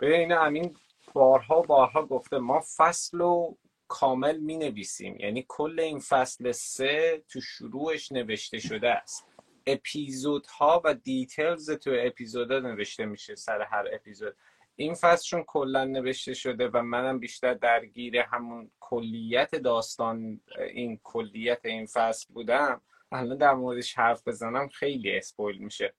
ببین 0.00 0.32
امین 0.32 0.76
بارها 1.12 1.62
بارها 1.62 2.06
گفته 2.06 2.38
ما 2.38 2.62
فصل 2.76 3.20
و 3.20 3.54
کامل 3.92 4.36
می 4.38 4.56
نویسیم 4.56 5.16
یعنی 5.20 5.44
کل 5.48 5.80
این 5.80 5.98
فصل 5.98 6.52
سه 6.52 7.22
تو 7.28 7.40
شروعش 7.40 8.12
نوشته 8.12 8.58
شده 8.58 8.90
است. 8.90 9.26
اپیزودها 9.66 10.82
و 10.84 10.94
details 10.94 11.70
تو 11.70 11.90
اپیزودا 11.98 12.58
نوشته 12.60 13.06
میشه 13.06 13.34
سر 13.34 13.62
هر 13.62 13.88
اپیزود. 13.92 14.36
این 14.76 14.94
فصلشون 14.94 15.42
کلا 15.42 15.84
نوشته 15.84 16.34
شده 16.34 16.68
و 16.68 16.82
منم 16.82 17.18
بیشتر 17.18 17.54
درگیر 17.54 18.16
همون 18.16 18.70
کلیت 18.80 19.54
داستان 19.54 20.40
این 20.58 21.00
کلیت 21.02 21.60
این 21.64 21.86
فصل 21.86 22.34
بودم 22.34 22.80
الان 23.12 23.38
در 23.38 23.54
موردش 23.54 23.94
حرف 23.94 24.28
بزنم 24.28 24.68
خیلی 24.68 25.16
اسپویل 25.16 25.58
میشه. 25.58 25.94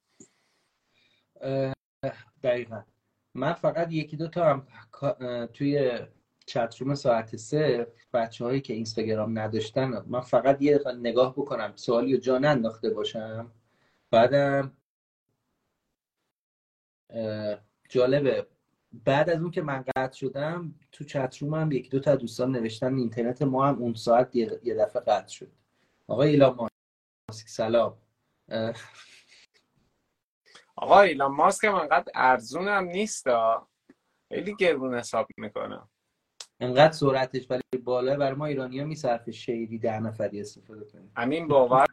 دقیقا. 2.43 2.83
من 3.33 3.53
فقط 3.53 3.91
یکی 3.91 4.17
دو 4.17 4.27
تا 4.27 4.45
هم 4.45 4.67
توی 5.47 5.99
چتروم 6.45 6.95
ساعت 6.95 7.35
سه 7.35 7.93
بچه 8.13 8.45
هایی 8.45 8.61
که 8.61 8.73
اینستاگرام 8.73 9.39
نداشتن 9.39 10.03
من 10.07 10.21
فقط 10.21 10.61
یه 10.61 10.79
نگاه 10.97 11.33
بکنم 11.33 11.73
سوالی 11.75 12.13
رو 12.13 12.19
جا 12.19 12.35
انداخته 12.35 12.89
باشم. 12.89 13.51
بعدم 14.11 14.77
جالبه. 17.89 18.47
بعد 19.05 19.29
از 19.29 19.41
اون 19.41 19.51
که 19.51 19.61
من 19.61 19.85
قطع 19.95 20.17
شدم 20.17 20.75
تو 20.91 21.03
چتروم 21.03 21.53
هم 21.53 21.71
یکی 21.71 21.89
دو 21.89 21.99
تا 21.99 22.15
دوستان 22.15 22.51
نوشتن 22.51 22.95
اینترنت 22.95 23.41
ما 23.41 23.67
هم 23.67 23.75
اون 23.75 23.93
ساعت 23.93 24.35
یه 24.35 24.75
دفعه 24.79 25.01
قطع 25.01 25.27
شد. 25.27 25.51
آقا 26.07 26.23
ایلان 26.23 26.69
ماسک 27.29 27.47
سلام. 27.47 27.97
آقا 30.75 31.01
ایلان 31.01 31.31
ماسک 31.31 31.63
هم 31.63 31.75
انقدر 31.75 32.11
ارزون 32.15 32.67
هم 32.67 32.83
نیست 32.83 33.27
خیلی 34.29 34.55
گرون 34.55 34.95
حساب 34.95 35.27
می‌کنم. 35.37 35.89
انقدر 36.63 36.91
سرعتش 36.91 37.47
ولی 37.49 37.83
بالا 37.83 38.15
بر 38.15 38.33
ما 38.33 38.45
ایرانی 38.45 38.79
ها 38.79 38.85
میصرفه 38.85 39.31
شیری 39.31 39.79
ده 39.79 39.99
نفری 39.99 40.41
استفاده 40.41 40.85
کنیم. 40.85 41.11
همین 41.17 41.47
باور 41.47 41.85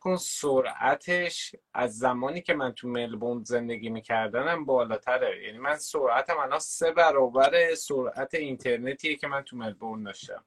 کن 0.00 0.16
سرعتش 0.16 1.54
از 1.74 1.98
زمانی 1.98 2.40
که 2.42 2.54
من 2.54 2.72
تو 2.72 2.88
ملبورن 2.88 3.44
زندگی 3.44 3.90
میکردنم 3.90 4.64
بالاتره. 4.64 5.44
یعنی 5.44 5.58
من 5.58 5.76
سرعتم 5.76 6.38
الان 6.38 6.58
سه 6.58 6.92
برابر 6.92 7.74
سرعت 7.74 8.34
اینترنتیه 8.34 9.16
که 9.16 9.26
من 9.26 9.42
تو 9.42 9.56
ملبورن 9.56 10.02
داشتم. 10.02 10.44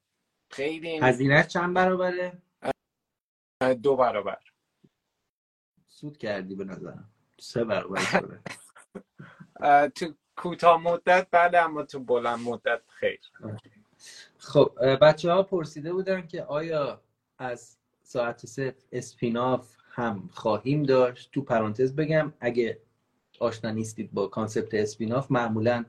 خیلی 0.51 0.89
این... 0.89 1.03
هزینه 1.03 1.43
چند 1.43 1.73
برابره؟ 1.73 2.41
دو 3.83 3.95
برابر. 3.95 4.39
سود 5.87 6.17
کردی 6.17 6.55
به 6.55 6.63
نظرم. 6.65 7.13
سه 7.39 7.63
برابر. 7.63 8.01
تو 9.95 10.13
کوتاه 10.35 10.81
مدت 10.81 11.27
بله 11.31 11.57
اما 11.57 11.83
تو 11.83 11.99
بلند 11.99 12.39
مدت 12.39 12.81
خیر. 12.87 13.19
خب 14.37 14.71
بچه 15.01 15.31
ها 15.31 15.43
پرسیده 15.43 15.93
بودن 15.93 16.27
که 16.27 16.43
آیا 16.43 17.01
از 17.37 17.77
ساعت 18.03 18.45
صفر 18.45 18.75
spin-off 18.91 19.75
هم 19.91 20.29
خواهیم 20.33 20.83
داشت؟ 20.83 21.31
تو 21.31 21.41
پرانتز 21.41 21.95
بگم 21.95 22.33
اگه 22.39 22.79
آشنا 23.39 23.71
نیستید 23.71 24.13
با 24.13 24.27
concept 24.27 24.73
spin-off 24.73 25.31
معمولا 25.31 25.85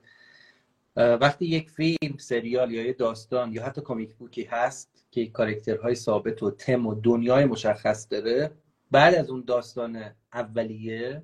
وقتی 0.96 1.46
یک 1.46 1.70
فیلم 1.70 2.16
سریال 2.18 2.72
یا 2.72 2.82
یه 2.82 2.92
داستان 2.92 3.52
یا 3.52 3.64
حتی 3.64 3.80
comic 3.80 4.14
book 4.14 4.38
ی 4.38 4.44
هست 4.44 5.04
که 5.10 5.26
کارکترهای 5.26 5.94
ثابت 5.94 6.42
و 6.42 6.50
تم 6.50 6.86
و 6.86 6.94
دنیای 6.94 7.44
مشخص 7.44 8.06
داره 8.10 8.50
بعد 8.90 9.14
از 9.14 9.30
اون 9.30 9.44
داستان 9.46 10.14
اولیه 10.32 11.22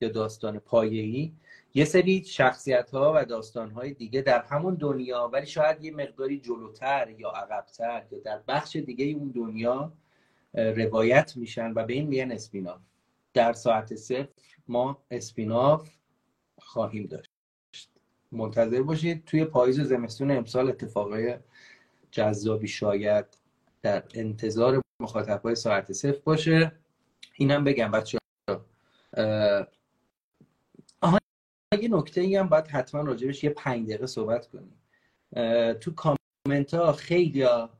یا 0.00 0.08
داستان 0.08 0.58
پایه‌ای 0.58 1.32
یه 1.78 1.84
سری 1.84 2.24
شخصیت 2.24 2.90
ها 2.90 3.12
و 3.16 3.24
داستان 3.24 3.70
های 3.70 3.92
دیگه 3.92 4.22
در 4.22 4.42
همون 4.42 4.74
دنیا 4.74 5.30
ولی 5.32 5.46
شاید 5.46 5.84
یه 5.84 5.94
مقداری 5.94 6.40
جلوتر 6.40 7.10
یا 7.18 7.30
عقبتر 7.30 8.06
یا 8.10 8.18
در 8.18 8.40
بخش 8.48 8.76
دیگه 8.76 9.04
اون 9.04 9.30
دنیا 9.30 9.92
روایت 10.54 11.36
میشن 11.36 11.72
و 11.72 11.84
به 11.84 11.92
این 11.92 12.06
میگن 12.06 12.32
اسپیناف. 12.32 12.80
در 13.34 13.52
ساعت 13.52 13.94
صفر 13.94 14.28
ما 14.68 15.02
اسپیناف 15.10 15.90
خواهیم 16.58 17.06
داشت. 17.06 17.30
منتظر 18.32 18.82
باشید 18.82 19.24
توی 19.24 19.44
پاییز 19.44 19.80
و 19.80 19.84
زمستون 19.84 20.30
امسال 20.30 20.68
اتفاقای 20.68 21.36
جذابی 22.10 22.68
شاید 22.68 23.26
در 23.82 24.02
انتظار 24.14 24.82
مخاطب 25.00 25.42
های 25.42 25.54
ساعت 25.54 25.92
صفر 25.92 26.20
باشه. 26.24 26.72
اینم 27.36 27.64
بگم 27.64 27.90
بچه 27.90 28.18
یه 31.72 31.88
نکته 31.88 32.20
ای 32.20 32.36
هم 32.36 32.48
باید 32.48 32.66
حتما 32.66 33.00
راجبش 33.00 33.44
یه 33.44 33.50
پنج 33.50 33.86
دقیقه 33.86 34.06
صحبت 34.06 34.46
کنیم. 34.46 34.80
تو 35.74 35.92
کامنت 35.94 36.74
ها 36.74 36.92
خیلی 36.92 37.42
ها 37.42 37.70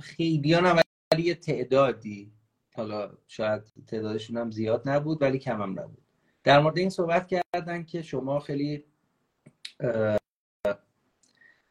خیلی 0.00 0.52
ها 0.52 0.82
ولی 1.12 1.22
یه 1.22 1.34
تعدادی 1.34 2.32
حالا 2.74 3.10
شاید 3.26 3.62
تعدادشون 3.86 4.36
هم 4.36 4.50
زیاد 4.50 4.88
نبود 4.88 5.22
ولی 5.22 5.38
کم 5.38 5.62
هم 5.62 5.80
نبود. 5.80 6.02
در 6.44 6.60
مورد 6.60 6.78
این 6.78 6.90
صحبت 6.90 7.28
کردن 7.28 7.84
که 7.84 8.02
شما 8.02 8.40
خیلی 8.40 8.84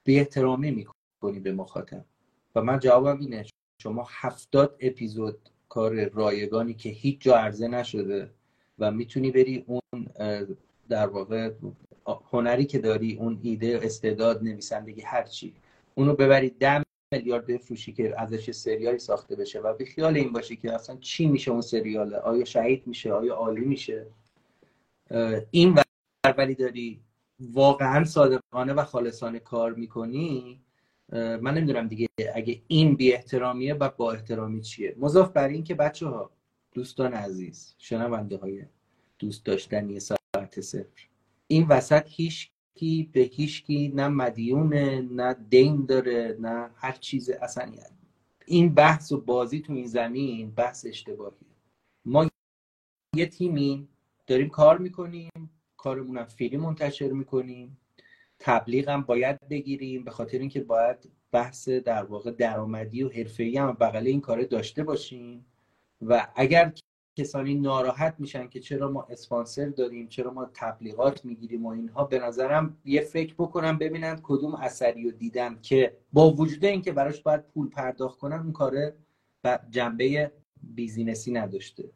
بی 0.03 0.19
احترامی 0.19 0.71
می‌کنی 0.71 1.39
به 1.39 1.53
مخاطب. 1.53 2.05
و 2.55 2.61
من 2.61 2.79
جوابم 2.79 3.19
اینه 3.19 3.45
شما 3.81 4.07
هفتاد 4.09 4.77
اپیزود 4.79 5.49
کار 5.69 6.09
رایگانی 6.09 6.73
که 6.73 6.89
هیچ 6.89 7.21
جا 7.21 7.35
عرضه 7.35 7.67
نشده 7.67 8.31
و 8.79 8.91
می‌تونی 8.91 9.31
بری 9.31 9.65
اون 9.67 10.07
در 10.89 11.07
واقع 11.07 11.51
هنری 12.31 12.65
که 12.65 12.79
داری 12.79 13.17
اون 13.17 13.39
ایده 13.41 13.79
استعداد 13.83 14.43
نویسندگی 14.43 15.01
هر 15.01 15.23
چی 15.23 15.53
اونو 15.95 16.13
ببری 16.13 16.49
ده 16.49 16.83
میلیارد 17.11 17.45
بفروشی 17.45 17.93
که 17.93 18.21
ازش 18.21 18.51
سریالی 18.51 18.99
ساخته 18.99 19.35
بشه 19.35 19.59
و 19.59 19.73
به 19.73 19.85
خیال 19.85 20.15
این 20.17 20.33
باشی 20.33 20.55
که 20.55 20.73
اصلا 20.73 20.97
چی 20.97 21.25
میشه 21.25 21.51
اون 21.51 21.61
سریاله؟ 21.61 22.17
آیا 22.17 22.45
شهید 22.45 22.87
میشه؟ 22.87 23.13
آیا 23.13 23.35
عالی 23.35 23.65
میشه؟ 23.65 24.05
این 25.51 25.79
ولی 26.37 26.55
داری 26.55 27.01
واقعا 27.39 28.05
صادقانه 28.05 28.73
و 28.73 28.83
خالصانه 28.83 29.39
کار 29.39 29.73
می‌کنی؟ 29.73 30.61
من 31.11 31.53
نمی‌دونم 31.53 31.87
دیگه 31.87 32.07
اگه 32.35 32.61
این 32.67 32.95
بی 32.95 33.13
احترامیه 33.13 33.73
و 33.73 33.89
با 33.97 34.11
احترامی 34.11 34.61
چیه؟ 34.61 34.95
مضاف 34.99 35.31
بر 35.31 35.47
این 35.47 35.63
که 35.63 35.75
بچه 35.75 36.07
ها 36.07 36.31
دوستان 36.73 37.13
عزیز 37.13 37.75
شنونده 37.77 38.37
های 38.37 38.63
دوست 39.19 39.45
داشتنی 39.45 39.99
ساعت 40.37 40.61
صفر. 40.61 41.07
این 41.47 41.67
وسط 41.67 42.03
هیچ 42.07 42.51
کی 42.75 43.09
به 43.13 43.19
هیچ 43.19 43.63
کی 43.63 43.91
نه 43.95 44.07
مدیونه 44.07 45.01
نه 45.01 45.33
دین 45.49 45.85
داره 45.85 46.37
نه 46.39 46.69
هر 46.75 46.91
چیز 46.91 47.29
اصلا 47.29 47.71
این 48.45 48.73
بحث 48.73 49.11
و 49.11 49.21
بازی 49.21 49.59
تو 49.59 49.73
این 49.73 49.87
زمین 49.87 50.51
بحث 50.51 50.85
اشتباهی 50.85 51.35
ما 52.05 52.27
یه 53.15 53.25
تیمی 53.25 53.87
داریم 54.27 54.49
کار 54.49 54.77
می‌کنیم 54.77 55.29
کارمون 55.77 56.17
هم 56.17 56.25
فیلم 56.25 56.61
منتشر 56.61 57.11
می‌کنیم. 57.11 57.77
تبلیغ 58.39 58.89
هم 58.89 59.01
باید 59.01 59.47
بگیریم 59.49 60.03
به 60.03 60.11
خاطر 60.11 60.39
اینکه 60.39 60.61
باید 60.61 60.97
بحث 61.31 61.69
در 61.69 62.03
واقع 62.03 62.31
درآمدی 62.31 63.03
و 63.03 63.09
حرفه‌ای 63.09 63.57
هم 63.57 63.71
بغل 63.73 64.07
این 64.07 64.21
کار 64.21 64.43
داشته 64.43 64.83
باشیم. 64.83 65.45
و 66.01 66.27
اگر 66.35 66.73
کسانی 67.17 67.55
ناراحت 67.55 68.15
میشن 68.19 68.47
که 68.47 68.59
چرا 68.59 68.91
ما 68.91 69.07
اسپانسر 69.09 69.65
داریم 69.65 70.07
چرا 70.07 70.33
ما 70.33 70.49
تبلیغات 70.53 71.25
می‌گیریم 71.25 71.65
و 71.65 71.69
اینها. 71.69 72.03
به 72.03 72.19
نظرم 72.19 72.77
یه 72.85 73.01
فکر 73.01 73.33
بکنم 73.33 73.77
ببینن 73.77 74.19
کدوم 74.23 74.55
اثری 74.55 75.03
رو 75.03 75.11
دیدن 75.11 75.59
که 75.61 75.97
با 76.13 76.31
وجود 76.31 76.65
اینکه 76.65 76.91
براش 76.91 77.21
باید 77.21 77.47
پول 77.47 77.69
پرداخت 77.69 78.19
کنن 78.19 78.39
اون 78.39 78.51
کاره 78.51 78.95
جنبه 79.69 80.31
بیزینسی 80.63 81.31
نداشته. 81.31 81.89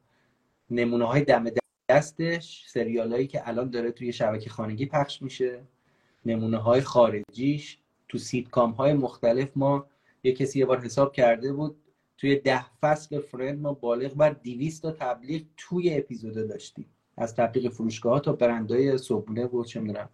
نمونه 0.69 1.05
های 1.05 1.21
دم 1.21 1.45
دستش 1.89 2.65
سریال 2.67 3.11
هایی 3.11 3.27
که 3.27 3.47
الان 3.47 3.69
داره 3.69 3.91
توی 3.91 4.13
شبکه 4.13 4.49
خانگی 4.49 4.85
پخش 4.85 5.21
میشه. 5.21 5.61
نمونه 6.25 6.57
های 6.57 6.81
خارجیش. 6.81 7.77
تو 8.09 8.17
سیتکام 8.17 8.71
های 8.71 8.93
مختلف 8.93 9.51
ما 9.55 9.85
یه 10.23 10.31
کسی 10.33 10.59
یه 10.59 10.65
بار 10.65 10.79
حساب 10.79 11.13
کرده 11.13 11.53
بود 11.53 11.75
توی 12.21 12.35
ده 12.35 12.65
فصل 12.79 13.19
فرند 13.19 13.61
ما 13.61 13.73
بالغ 13.73 14.13
بر 14.13 14.29
200 14.29 14.81
تا 14.81 14.91
تبلیغ 14.91 15.43
توی 15.57 15.97
اپیزود 15.97 16.33
داشتیم. 16.33 16.85
از 17.17 17.35
تبلیغ 17.35 17.71
فروشگاه 17.71 18.19
تا 18.19 18.33
برندهای 18.33 18.97
صبحونه 18.97 19.47
بود 19.47 19.65
چه 19.67 19.79
می‌دونم 19.79 20.09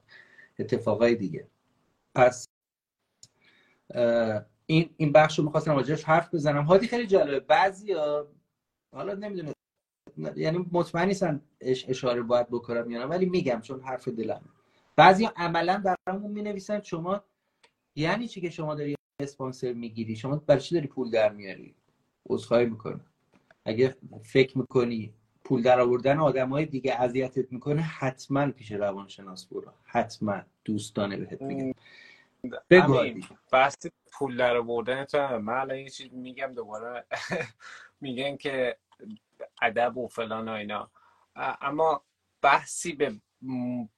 اتفاقای 0.59 1.15
دیگه. 1.15 1.47
پس 2.15 2.45
این 4.65 4.89
این 4.97 5.11
بخش 5.11 5.39
رو 5.39 5.45
می‌خواستم 5.45 5.75
راجعش 5.75 6.03
حرف 6.03 6.33
بزنم. 6.33 6.63
هادی 6.63 6.87
خیلی 6.87 7.07
جالبه. 7.07 7.39
بعضیا 7.39 8.27
حالا 8.95 9.13
نمی‌دونه 9.13 9.53
یعنی 10.35 10.65
مطمئن 10.71 11.07
نیستم 11.07 11.41
اشاره 11.61 12.21
باید 12.21 12.47
بکنم 12.49 12.91
یا 12.91 13.07
ولی 13.07 13.25
میگم 13.25 13.61
چون 13.61 13.81
حرف 13.81 14.07
دلم. 14.07 14.49
بعضی 14.95 15.25
عملا 15.35 15.95
برامون 16.05 16.31
می 16.31 16.41
نویسن 16.41 16.81
شما 16.81 17.23
یعنی 17.95 18.27
چی 18.27 18.41
که 18.41 18.49
شما 18.49 18.75
داری 18.75 18.95
اسپانسر 19.21 19.73
می‌گیری؟ 19.73 20.15
شما 20.15 20.35
برای 20.35 20.61
چی 20.61 20.75
داری 20.75 20.87
پول 20.87 21.11
در 21.11 21.33
میاری؟ 21.33 21.76
عذرخواهی 22.29 22.65
می‌کنه. 22.65 22.99
اگه 23.65 23.95
فکر 24.23 24.57
می‌کنی 24.57 25.13
پول 25.43 25.61
در 25.61 25.79
آوردن 25.79 26.19
آدمای 26.19 26.65
دیگه 26.65 27.01
اذیتت 27.01 27.51
می‌کنه 27.51 27.81
حتما 27.81 28.51
پیش 28.51 28.71
روانشناس 28.71 29.45
برو. 29.45 29.73
حتما. 29.83 30.41
دوستانه 30.65 31.17
بهت 31.17 31.41
میگم 31.41 31.73
بگو 32.69 33.03
بحث 33.51 33.75
پول 34.11 34.37
در 34.37 34.57
آوردن 34.57 35.05
تو 35.05 35.39
من 35.39 35.53
الان 35.53 35.77
یه 35.77 35.89
چیز 35.89 36.13
میگم 36.13 36.53
دوباره. 36.53 37.05
میگن 38.01 38.37
که 38.37 38.77
ادب 39.61 39.97
و 39.97 40.07
فلان 40.07 40.49
و 40.49 40.51
اینا. 40.51 40.91
اما 41.35 42.05
بحثی 42.41 42.93
به 42.93 43.21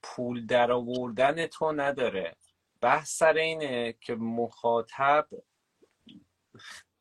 پول 0.02 0.46
در 0.46 0.72
آوردن 0.72 1.46
تو 1.46 1.72
نداره. 1.72 2.36
بحث 2.80 3.18
سر 3.18 3.34
اینه 3.34 3.94
که 4.00 4.14
مخاطب 4.14 5.28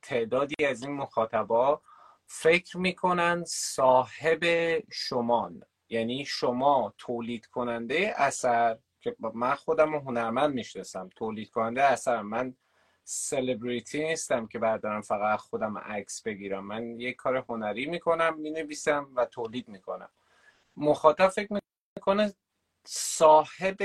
تعدادی 0.10 0.65
از 0.65 0.84
این 0.84 0.91
مخاطبا 0.91 1.82
فکر 2.26 2.78
می‌کنن 2.78 3.43
صاحب 3.48 4.43
شمان 4.91 5.63
یعنی 5.89 6.26
شما 6.26 6.93
تولید 6.98 7.45
کننده 7.45 8.13
اثر 8.17 8.78
که 9.02 9.15
من 9.34 9.56
خودم 9.56 9.95
هنرمند 9.95 10.54
می‌شناسم 10.54 11.10
تولید 11.15 11.50
کننده 11.50 11.84
اثر. 11.84 12.22
من 12.22 12.56
سلبریتی 13.04 14.04
نیستم 14.04 14.48
که 14.48 14.60
بردارم 14.60 15.02
فقط 15.02 15.39
خودم 15.39 15.78
عکس 15.78 16.22
بگیرم. 16.24 16.65
من 16.65 17.00
یه 17.00 17.13
کار 17.13 17.45
هنری 17.50 17.86
می‌کنم 17.86 18.39
می‌نویسم 18.39 19.10
و 19.15 19.26
تولید 19.26 19.67
می‌کنم. 19.67 20.10
مخاطب 20.78 21.28
فکر 21.28 21.60
می‌کنه 21.98 22.34
صاحب 22.86 23.78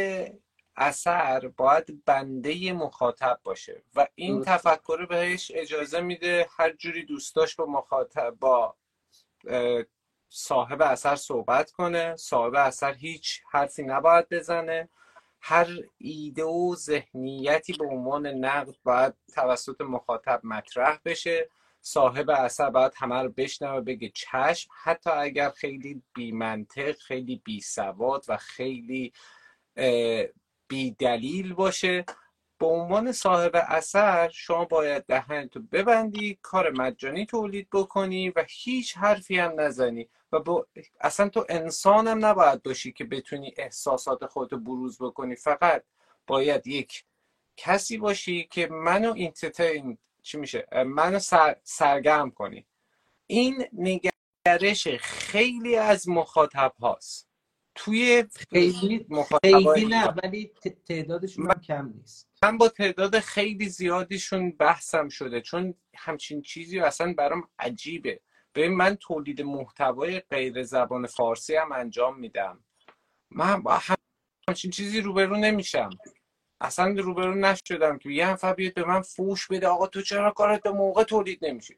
اثر 0.76 1.48
باید 1.48 2.04
بنده 2.04 2.72
مخاطب 2.72 3.40
باشه. 3.44 3.82
و 3.94 4.06
این 4.14 4.42
تفکر 4.42 5.06
بهش 5.06 5.52
اجازه 5.54 6.00
میده 6.00 6.46
هر 6.56 6.72
جوری 6.72 7.04
دوست 7.04 7.36
داشت 7.36 7.56
با 7.56 7.66
مخاطب 7.66 8.36
با 8.40 8.76
صاحب 10.28 10.82
اثر 10.82 11.16
صحبت 11.16 11.70
کنه. 11.70 12.16
صاحب 12.16 12.54
اثر 12.54 12.94
هیچ 12.94 13.42
حرفی 13.50 13.82
نباید 13.82 14.28
بزنه. 14.28 14.88
هر 15.40 15.68
ایده 15.98 16.44
و 16.44 16.74
ذهنیتی 16.74 17.72
به 17.72 17.86
عنوان 17.86 18.26
نقد 18.26 18.74
باید 18.84 19.14
توسط 19.34 19.80
مخاطب 19.80 20.40
مطرح 20.44 20.98
بشه. 21.04 21.48
صاحب 21.80 22.30
اثر 22.30 22.70
باید 22.70 22.92
همه 22.96 23.22
رو 23.22 23.28
بشنوه 23.28 23.80
بگه 23.80 24.12
چشم. 24.14 24.70
حتی 24.82 25.10
اگر 25.10 25.50
خیلی 25.50 26.02
بی 26.14 26.32
منطق 26.32 26.92
خیلی 26.92 27.42
بی 27.44 27.60
سواد 27.60 28.24
و 28.28 28.36
خیلی 28.36 29.12
بی 30.74 30.90
دلیل 30.90 31.54
باشه. 31.54 32.04
به 32.58 32.66
عنوان 32.66 33.12
صاحب 33.12 33.50
اثر 33.54 34.28
شما 34.28 34.64
باید 34.64 35.04
دهن 35.04 35.48
تو 35.48 35.60
ببندی 35.60 36.38
کار 36.42 36.70
مجانی 36.70 37.26
تولید 37.26 37.68
بکنی 37.72 38.30
و 38.30 38.44
هیچ 38.48 38.96
حرفی 38.96 39.38
هم 39.38 39.60
نزنی. 39.60 40.08
و 40.32 40.40
با... 40.40 40.66
اصلا 41.00 41.28
تو 41.28 41.46
انسان 41.48 42.08
هم 42.08 42.24
نباید 42.24 42.62
باشی 42.62 42.92
که 42.92 43.04
بتونی 43.04 43.54
احساسات 43.56 44.26
خودتو 44.26 44.58
بروز 44.58 44.98
بکنی. 44.98 45.36
فقط 45.36 45.84
باید 46.26 46.66
یک 46.66 47.04
کسی 47.56 47.98
باشی 47.98 48.44
که 48.44 48.66
منو 48.66 49.12
اینترتین 49.12 49.98
چی 50.22 50.38
میشه؟ 50.38 50.66
منو 50.86 51.18
سر... 51.18 51.56
سرگرم 51.62 52.30
کنی. 52.30 52.66
این 53.26 53.64
نگرش 53.72 54.88
خیلی 54.98 55.76
از 55.76 56.08
مخاطب 56.08 56.72
هاست. 56.80 57.33
توی 57.74 58.24
خیلی 58.52 59.06
خیلی 59.42 59.84
نه 59.84 60.08
ولی 60.08 60.52
تعدادشون 60.88 61.46
من... 61.46 61.54
کم 61.54 61.92
نیست. 61.96 62.28
من 62.42 62.58
با 62.58 62.68
تعداد 62.68 63.18
خیلی 63.18 63.68
زیادیشون 63.68 64.50
بحثم 64.50 65.08
شده 65.08 65.40
چون 65.40 65.74
همچین 65.96 66.42
چیزی 66.42 66.80
اصلا 66.80 67.14
برام 67.18 67.48
عجیبه. 67.58 68.20
به 68.52 68.68
من 68.68 68.94
تولید 68.94 69.42
محتوای 69.42 70.20
غیر 70.20 70.62
زبان 70.62 71.06
فارسی 71.06 71.56
هم 71.56 71.72
انجام 71.72 72.18
میدم. 72.18 72.64
من 73.30 73.62
با 73.62 73.80
همچین 74.48 74.70
چیزی 74.70 75.00
روبرو 75.00 75.36
نمیشم. 75.36 75.90
اصلا 76.60 76.94
روبرو 76.98 77.34
نشدم 77.34 77.98
که 77.98 78.10
یه 78.10 78.30
نفر 78.30 78.54
بیاد 78.54 78.74
به 78.74 78.84
من 78.84 79.00
فوش 79.00 79.46
بده 79.46 79.66
آقا 79.68 79.86
تو 79.86 80.02
چرا 80.02 80.30
کارت 80.30 80.62
به 80.62 80.70
موقع 80.70 81.04
تولید 81.04 81.44
نمیشه 81.44 81.74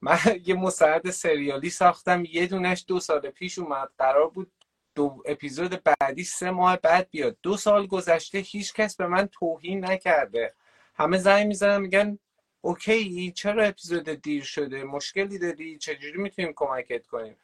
من 0.00 0.18
یه 0.46 0.54
مستعد 0.54 1.10
سریالی 1.10 1.70
ساختم 1.70 2.24
یه 2.24 2.46
دونش 2.46 2.84
دو 2.88 3.00
سال 3.00 3.20
پیش 3.20 3.58
اومد 3.58 3.90
قرار 3.98 4.28
بود 4.28 4.52
دو 4.94 5.22
اپیزود 5.26 5.82
بعدی 5.82 6.24
سه 6.24 6.50
ماه 6.50 6.76
بعد 6.76 7.10
بیاد. 7.10 7.36
دو 7.42 7.56
سال 7.56 7.86
گذشته 7.86 8.38
هیچ 8.38 8.74
کس 8.74 8.96
به 8.96 9.06
من 9.06 9.26
توهین 9.32 9.84
نکرده. 9.84 10.54
همه 10.94 11.18
زنگ 11.18 11.46
می‌زنن 11.46 11.80
میگن 11.80 12.18
اوکی 12.60 13.32
چرا 13.32 13.64
اپیزود 13.64 14.08
دیر 14.08 14.42
شده؟ 14.42 14.84
مشکلی 14.84 15.38
داری؟ 15.38 15.78
چجوری 15.78 16.18
می‌تونیم 16.18 16.52
کمکت 16.56 17.06
کنیم؟ 17.06 17.36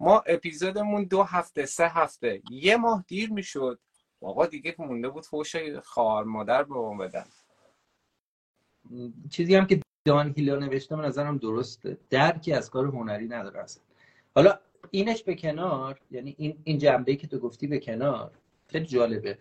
ما 0.00 0.18
اپیزودمون 0.26 1.04
دو 1.04 1.22
هفته 1.22 1.66
سه 1.66 1.88
هفته. 1.88 2.42
یه 2.50 2.76
ماه 2.76 3.04
دیر 3.08 3.32
می‌شد. 3.32 3.78
آقا 4.20 4.46
دیگه 4.46 4.74
مونده 4.78 5.08
بود 5.08 5.26
فوش 5.26 5.56
خواهر 5.84 6.24
مادر 6.24 6.62
به 6.62 6.74
ما 6.74 6.96
بدن. 6.96 7.26
چیزی 9.30 9.54
هم 9.54 9.66
که 9.66 9.80
دان 10.04 10.34
هیلر 10.36 10.58
نوشته 10.58 10.96
من 10.96 11.04
نظرم 11.04 11.38
درسته. 11.38 11.98
درکی 12.10 12.52
از 12.52 12.70
کار 12.70 12.86
هنری 12.86 13.28
نداره 13.28 13.60
اصلا. 13.60 13.82
حالا 14.34 14.58
اینش 14.90 15.22
به 15.22 15.34
کنار 15.34 16.00
یعنی 16.10 16.34
این 16.38 16.58
این 16.64 16.78
جنبه 16.78 17.16
که 17.16 17.26
تو 17.26 17.38
گفتی 17.38 17.66
به 17.66 17.78
کنار 17.78 18.30
خیلی 18.66 18.86
جالبه. 18.86 19.38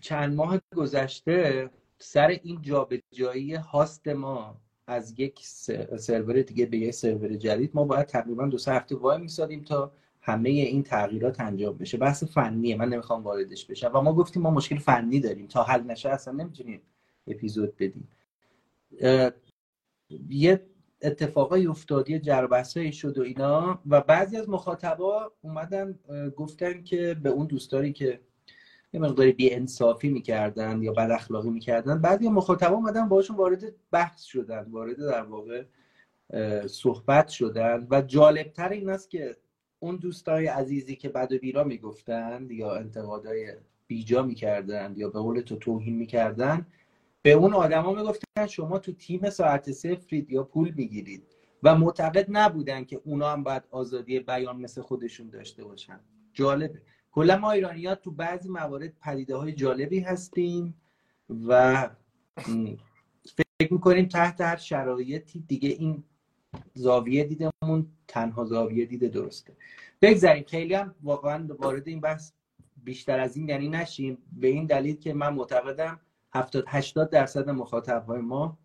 چند 0.00 0.34
ماه 0.34 0.60
گذشته 0.76 1.70
سر 1.98 2.28
این 2.28 2.62
جابجایی 2.62 3.54
هاست 3.54 4.08
ما 4.08 4.60
از 4.86 5.14
یک 5.18 5.38
سرور 5.98 6.42
دیگه 6.42 6.66
به 6.66 6.78
یک 6.78 6.90
سرور 6.90 7.34
جدید 7.34 7.70
ما 7.74 7.84
باید 7.84 8.06
تقریبا 8.06 8.46
دو 8.46 8.58
سه 8.58 8.72
هفته 8.72 8.96
وای 8.96 9.18
میسادیم 9.18 9.64
تا 9.64 9.92
همه 10.20 10.48
این 10.48 10.82
تغییرات 10.82 11.40
انجام 11.40 11.78
بشه. 11.78 11.98
بحث 11.98 12.24
فنیه 12.24 12.76
من 12.76 12.88
نمی‌خوام 12.88 13.22
واردش 13.22 13.66
بشم. 13.66 13.90
و 13.94 14.00
ما 14.00 14.14
گفتیم 14.14 14.42
ما 14.42 14.50
مشکل 14.50 14.78
فنی 14.78 15.20
داریم. 15.20 15.46
تا 15.46 15.62
حل 15.62 15.82
نشه 15.82 16.08
اصلا 16.08 16.34
نمی‌تونیم 16.34 16.80
اپیزود 17.26 17.76
بدیم. 17.76 18.08
یه 20.28 20.62
اتفاقای 21.02 21.66
افتاد 21.66 22.10
یه 22.10 22.18
جربسایی 22.18 22.92
شد 22.92 23.18
و 23.18 23.22
اینا 23.22 23.80
و 23.86 24.00
بعضی 24.00 24.36
از 24.36 24.48
مخاطبا 24.48 25.32
اومدن 25.42 25.98
گفتن 26.36 26.82
که 26.82 27.16
به 27.22 27.30
اون 27.30 27.46
دوستاری 27.46 27.92
که 27.92 28.20
یه 28.92 29.00
مقداری 29.00 29.32
بی 29.32 29.54
انصافی 29.54 30.08
می‌کردن 30.08 30.82
یا 30.82 30.92
بد 30.92 31.10
اخلاقی 31.10 31.50
می‌کردن 31.50 32.00
بعضی 32.00 32.28
مخاطبا 32.28 32.74
اومدن 32.76 33.08
باشون 33.08 33.36
وارد 33.36 33.64
بحث 33.90 34.22
شدن 34.22 34.66
وارد 34.70 34.96
در 34.96 35.22
واقع 35.22 35.64
صحبت 36.66 37.28
شدن 37.28 37.86
و 37.90 38.02
جالبتر 38.02 38.68
این 38.68 38.88
است 38.88 39.10
که 39.10 39.36
اون 39.78 39.96
دوستای 39.96 40.46
عزیزی 40.46 40.96
که 40.96 41.08
بد 41.08 41.32
و 41.32 41.38
بیرا 41.38 41.64
می‌گفتند 41.64 42.50
یا 42.50 42.74
انتقادای 42.74 43.52
بیجا 43.86 44.22
می‌کردند 44.22 44.98
یا 44.98 45.08
به 45.08 45.18
قول 45.18 45.40
تو 45.40 45.56
توهین 45.56 45.96
می‌کردن 45.96 46.66
به 47.22 47.32
اون 47.32 47.54
آدما 47.54 47.92
می‌گفتن 47.92 48.46
شما 48.48 48.78
تو 48.78 48.92
تیم 48.92 49.30
ساعت 49.30 49.72
صفرید 49.72 50.30
یا 50.30 50.44
پول 50.44 50.72
می‌گیرید 50.76 51.22
و 51.62 51.74
معتقد 51.74 52.26
نبودن 52.28 52.84
که 52.84 53.00
اونا 53.04 53.32
هم 53.32 53.42
باید 53.42 53.62
آزادی 53.70 54.20
بیان 54.20 54.60
مثل 54.60 54.82
خودشون 54.82 55.30
داشته 55.30 55.64
باشن. 55.64 56.00
جالبه. 56.32 56.82
کلا 57.12 57.38
ما 57.38 57.50
ایرانی 57.50 57.94
تو 57.94 58.10
بعضی 58.10 58.48
موارد 58.48 58.92
پدیده 59.02 59.36
های 59.36 59.52
جالبی 59.52 60.00
هستیم 60.00 60.74
و 61.48 61.90
فکر 63.58 63.72
می‌کنیم 63.72 64.06
تحت 64.06 64.40
هر 64.40 64.56
شرایطی 64.56 65.40
دیگه 65.40 65.68
این 65.68 66.04
زاویه 66.74 67.24
دیدمون 67.24 67.86
تنها 68.08 68.44
زاویه 68.44 68.86
دیده 68.86 69.08
درسته. 69.08 69.56
بگذاریم. 70.02 70.44
خیلی 70.48 70.74
هم 70.74 70.94
واقعا 71.02 71.48
وارد 71.58 71.88
این 71.88 72.00
بحث 72.00 72.32
بیشتر 72.84 73.20
از 73.20 73.36
این 73.36 73.48
یعنی 73.48 73.68
نشیم. 73.68 74.18
به 74.32 74.48
این 74.48 74.66
دلیل 74.66 74.96
که 74.96 75.14
من 75.14 75.34
معتقدم 75.34 76.00
70 76.34 76.64
80 76.68 77.10
درصد 77.10 77.50
مخاطب 77.50 78.04
های 78.06 78.20
ما 78.20 78.58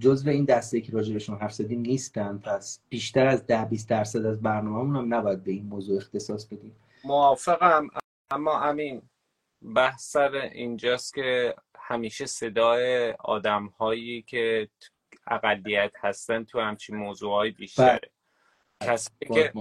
جزو 0.00 0.30
این 0.30 0.44
دسته 0.44 0.80
که 0.80 0.92
راجبشون 0.92 1.38
حرف 1.38 1.52
زدیم 1.52 1.80
نیستن. 1.80 2.38
پس 2.38 2.80
بیشتر 2.88 3.26
از 3.26 3.46
10 3.46 3.64
20 3.64 3.88
درصد 3.88 4.26
از 4.26 4.42
برنامه‌مون 4.42 4.96
هم 4.96 5.14
نباید 5.14 5.44
به 5.44 5.52
این 5.52 5.66
موضوع 5.66 5.96
اختصاص 5.96 6.46
بدیم. 6.46 6.76
موافقم. 7.04 7.88
اما 8.30 8.60
امین 8.60 9.02
بحث 9.74 10.10
سر 10.10 10.34
اینجاست 10.34 11.14
که 11.14 11.54
همیشه 11.78 12.26
صدای 12.26 13.12
آدم 13.12 13.66
هایی 13.66 14.22
که 14.22 14.68
اقلیت 15.26 15.92
هستن 16.00 16.44
تو 16.44 16.60
همچین 16.60 16.96
موضوعهای 16.96 17.50
بیشتره. 17.50 18.00
بله. 18.80 18.92
کسایی 18.92 19.28
که 19.34 19.52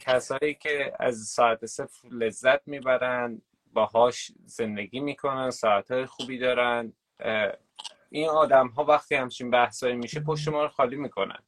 کسایی 0.00 0.54
که 0.54 0.92
از 0.98 1.18
ساعت 1.18 1.66
صفر 1.66 2.08
لذت 2.08 2.68
می‌برن 2.68 3.42
باهاش 3.72 4.32
زندگی 4.44 5.00
می‌کنن 5.00 5.50
ساعت 5.50 6.04
خوبی 6.04 6.38
دارن. 6.38 6.92
این 8.10 8.28
آدم 8.28 8.68
ها 8.68 8.84
وقتی 8.84 9.14
همچین 9.14 9.50
بحثایی 9.50 9.96
میشه 9.96 10.20
پشت 10.20 10.48
ما 10.48 10.62
رو 10.62 10.68
خالی 10.68 10.96
می‌کنن. 10.96 11.42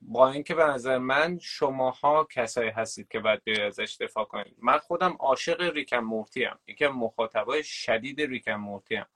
با 0.00 0.30
اینکه 0.30 0.54
به 0.54 0.64
نظر 0.64 0.98
من 0.98 1.38
شماها 1.38 2.24
کسایی 2.24 2.70
هستید 2.70 3.08
که 3.08 3.20
باید 3.20 3.42
ازش 3.48 3.96
دفاع 4.00 4.24
کنید. 4.24 4.56
من 4.58 4.78
خودم 4.78 5.16
عاشق 5.20 5.60
ریکن 5.60 5.98
مورتی 5.98 6.44
هم 6.44 6.58
یکی 6.66 6.86
مخاطبای 6.86 7.62
شدید 7.64 8.20
ریکن 8.20 8.54
مورتی 8.54 8.96
هم 8.96 9.06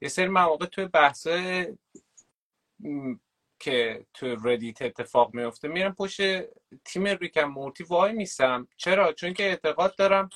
یه 0.00 0.08
سری 0.08 0.28
مواقع 0.28 0.66
توی 0.66 0.86
بحث 0.86 1.28
که 3.58 4.06
تو 4.14 4.36
ردیت 4.44 4.82
اتفاق 4.82 5.34
میفته 5.34 5.68
میرم 5.68 5.94
پشت 5.94 6.20
تیم 6.84 7.06
ریکن 7.06 7.44
مورتی 7.44 7.84
وای 7.84 8.12
میسم. 8.12 8.68
چرا؟ 8.76 9.12
چون 9.12 9.32
که 9.34 9.44
اعتقاد 9.44 9.96
دارم 9.96 10.28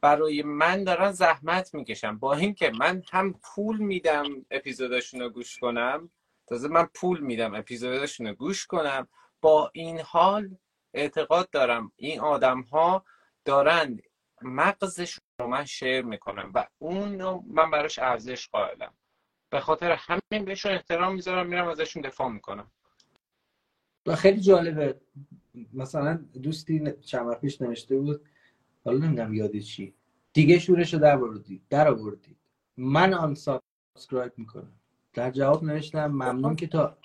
برای 0.00 0.42
من 0.42 0.84
دارن 0.84 1.12
زحمت 1.12 1.74
می‌کشم 1.74 2.18
با 2.18 2.34
اینکه 2.34 2.70
من 2.70 3.02
هم 3.12 3.34
پول 3.42 3.78
میدم 3.78 4.24
اپیزوداشون 4.50 5.20
رو 5.20 5.28
گوش 5.28 5.58
کنم 5.58 6.10
تازه 6.46 6.68
من 6.68 6.88
پول 6.94 7.20
میدم 7.20 7.54
اپیزوداشون 7.54 8.26
رو 8.26 8.34
گوش 8.34 8.66
کنم. 8.66 9.08
با 9.40 9.70
این 9.74 10.00
حال 10.00 10.56
اعتقاد 10.94 11.50
دارم 11.50 11.92
این 11.96 12.20
آدم 12.20 12.60
ها 12.60 13.04
دارن 13.44 13.98
مغزشون 14.42 15.24
رو 15.40 15.46
من 15.46 15.64
شیر 15.64 16.02
می‌کنم 16.02 16.50
و 16.54 16.66
اون 16.78 17.42
من 17.46 17.70
براش 17.70 17.98
ارزش 17.98 18.48
قائلم. 18.48 18.94
به 19.50 19.60
خاطر 19.60 19.96
همین 19.98 20.44
بهشون 20.44 20.72
احترام 20.72 21.14
می‌ذارم 21.14 21.46
میرم 21.46 21.68
ازشون 21.68 22.02
دفاع 22.02 22.28
می‌کنم. 22.28 22.70
و 24.06 24.16
خیلی 24.16 24.40
جالبه. 24.40 25.00
مثلا 25.72 26.14
دوستی 26.42 26.92
چند 26.92 27.34
پیش 27.34 27.60
نوشته 27.62 27.96
بود 27.96 28.28
حالا 28.84 28.98
نمی‌دونم 28.98 29.34
یادی 29.34 29.62
چی. 29.62 29.94
دیگه 30.32 30.58
شورشو 30.58 30.94
در 30.94 31.16
بردید 31.16 31.62
در 31.70 31.88
آوردید 31.88 32.36
من 32.76 33.14
unsubscribe 33.14 34.32
می‌کنم. 34.36 34.72
در 35.12 35.30
جواب 35.30 35.64
نوشتم 35.64 36.06
ممنون 36.06 36.56
که 36.56 36.66
تا 36.66 36.98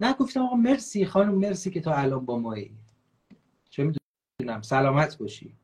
نه 0.00 0.12
گفتم 0.12 0.40
آقا 0.40 0.56
مرسی 0.56 1.06
خانم 1.06 1.34
مرسی 1.34 1.70
که 1.70 1.80
تا 1.80 1.94
الان 1.94 2.24
با 2.24 2.38
مایی. 2.38 2.78
چه 3.70 3.92
می‌دونم 4.38 4.62
سلامت 4.62 5.18
باشی. 5.18 5.56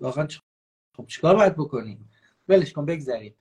واقعا 0.00 0.28
خب 0.96 1.06
چیکار 1.06 1.36
باید 1.36 1.54
بکنیم؟ 1.54 2.10
ولش 2.48 2.72
کن 2.72 2.84
بگذریم. 2.86 3.34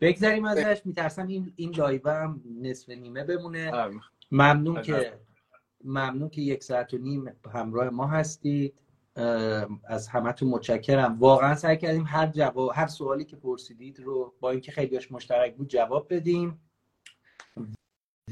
بگذریم 0.00 0.44
ازش 0.44 0.82
میترسم 0.84 1.26
این 1.26 1.52
این 1.56 1.70
لایو 1.70 2.08
هم 2.08 2.42
نصف 2.60 2.88
نیمه 2.88 3.24
بمونه. 3.24 3.72
ممنون 4.30 4.82
که 4.82 5.18
ممنون 5.84 6.28
که 6.28 6.40
یک 6.40 6.64
ساعت 6.64 6.94
و 6.94 6.98
نیم 6.98 7.32
همراه 7.52 7.90
ما 7.90 8.06
هستید. 8.06 8.74
از 9.84 10.08
همتون 10.08 10.48
متشکرم. 10.48 11.18
واقعا 11.18 11.54
سعی 11.54 11.76
کردیم 11.76 12.04
هر 12.06 12.26
جواب 12.26 12.72
هر 12.74 12.86
سوالی 12.86 13.24
که 13.24 13.36
پرسیدید 13.36 14.00
رو 14.00 14.34
با 14.40 14.50
اینکه 14.50 14.72
خیلیش 14.72 15.12
مشترک 15.12 15.56
بود 15.56 15.68
جواب 15.68 16.14
بدیم. 16.14 16.60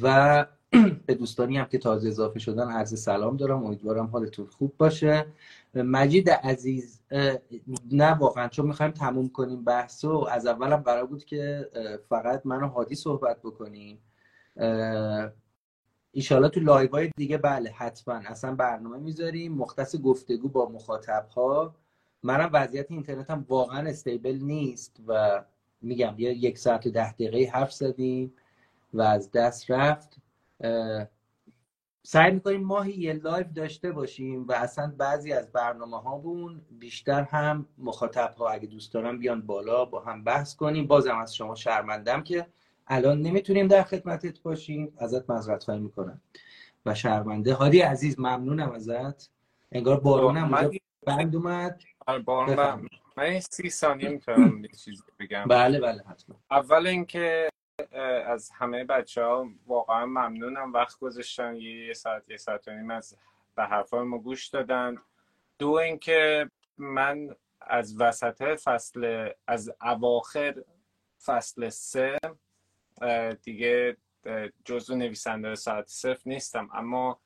و 0.02 0.46
به 1.06 1.14
دوستانی 1.14 1.58
هم 1.58 1.64
که 1.64 1.78
تازه 1.78 2.08
اضافه 2.08 2.38
شدن 2.38 2.70
عرض 2.70 3.02
سلام 3.02 3.36
دارم. 3.36 3.64
امیدوارم 3.64 4.06
حالتون 4.06 4.46
خوب 4.46 4.74
باشه. 4.78 5.26
مجید 5.74 6.30
عزیز 6.30 7.00
نه 7.92 8.10
واقعا 8.14 8.48
چون 8.48 8.66
می‌خوایم 8.66 8.92
تموم 8.92 9.28
کنیم 9.28 9.64
بحث 9.64 10.04
و 10.04 10.26
از 10.30 10.46
اولم 10.46 10.76
قرار 10.76 11.06
بود 11.06 11.24
که 11.24 11.70
فقط 12.08 12.46
من 12.46 12.62
و 12.62 12.68
هادی 12.68 12.94
صحبت 12.94 13.38
بکنیم. 13.38 13.98
ایشالا 16.12 16.48
تو 16.48 16.60
لایو 16.60 16.90
های 16.90 17.10
دیگه 17.16 17.38
بله 17.38 17.70
حتما. 17.70 18.14
اصلا 18.14 18.54
برنامه 18.54 18.98
می‌ذاریم. 18.98 19.52
مختص 19.52 19.96
گفتگو 19.96 20.48
با 20.48 20.68
مخاطب 20.68 21.26
ها 21.34 21.74
منم 22.22 22.50
وضعیت 22.52 22.90
اینترنتم 22.90 23.46
واقعا 23.48 23.88
stable 23.88 24.38
نیست 24.42 24.96
و 25.06 25.44
میگم 25.82 26.14
یه 26.18 26.34
یک 26.34 26.58
ساعت 26.58 26.86
و 26.86 26.90
ده 26.90 27.12
دقیقه 27.12 27.50
حرف 27.52 27.72
زدیم 27.72 28.32
و 28.94 29.02
از 29.02 29.30
دست 29.30 29.70
رفت. 29.70 30.16
سعی 32.02 32.32
می‌کنیم 32.32 32.64
ماهی 32.64 32.92
یه 32.92 33.12
لایو 33.12 33.46
داشته 33.54 33.92
باشیم 33.92 34.46
و 34.48 34.52
اصلا 34.52 34.94
بعضی 34.98 35.32
از 35.32 35.52
برنامه 35.52 36.00
هامون 36.00 36.60
بیشتر 36.70 37.22
هم 37.22 37.66
مخاطب 37.78 38.34
ها 38.38 38.48
اگه 38.48 38.66
دوست 38.66 38.92
دارم 38.94 39.18
بیان 39.18 39.42
بالا 39.42 39.84
با 39.84 40.00
هم 40.00 40.24
بحث 40.24 40.56
کنیم. 40.56 40.86
بازم 40.86 41.18
از 41.18 41.36
شما 41.36 41.54
شرمندم 41.54 42.22
که 42.22 42.46
الان 42.86 43.20
نمی‌تونیم 43.20 43.68
در 43.68 43.82
خدمتت 43.82 44.40
باشیم. 44.40 44.94
ازت 44.98 45.30
مذرت 45.30 45.64
خواهی 45.64 45.80
می‌کنم. 45.80 46.20
و 46.86 46.94
شرمنده. 46.94 47.54
هادی 47.54 47.80
عزیز 47.80 48.20
ممنونم 48.20 48.70
ازت. 48.72 49.30
انگار 49.72 50.00
بارونم 50.00 50.54
اونجا 50.54 50.70
بند 51.06 51.36
اومد. 51.36 51.80
آره، 52.06 52.80
من 53.16 53.40
سی 53.40 53.70
ثانیه 53.70 54.08
می‌تونم 54.08 54.62
چیزی 54.84 55.02
بگم. 55.20 55.44
بله 55.48 55.80
بله 55.80 56.02
حتما. 56.02 56.36
اول 56.50 56.86
اینکه 56.86 57.48
از 58.26 58.50
همه 58.50 58.84
بچه 58.84 59.24
ها 59.24 59.48
واقعا 59.66 60.06
ممنونم. 60.06 60.72
وقت 60.72 60.98
گذاشتن. 60.98 61.56
یه 61.56 61.92
ساعت 61.92 62.30
یه 62.30 62.36
ساعت 62.36 62.68
و 62.68 62.70
نیم 62.70 62.90
از 62.90 63.16
به 63.56 63.64
حرفای 63.64 64.02
ما 64.02 64.18
گوش 64.18 64.48
دادن. 64.48 64.96
دو 65.58 65.70
اینکه 65.70 66.50
من 66.78 67.36
از 67.60 68.00
وسط 68.00 68.42
فصل 68.42 69.30
از 69.46 69.72
اواخر 69.80 70.64
فصل 71.24 71.68
سه 71.68 72.18
دیگه 73.42 73.96
جزو 74.64 74.96
نویسنده 74.96 75.54
ساعت 75.54 75.88
صفر 75.88 76.22
نیستم. 76.26 76.70
اما 76.72 77.20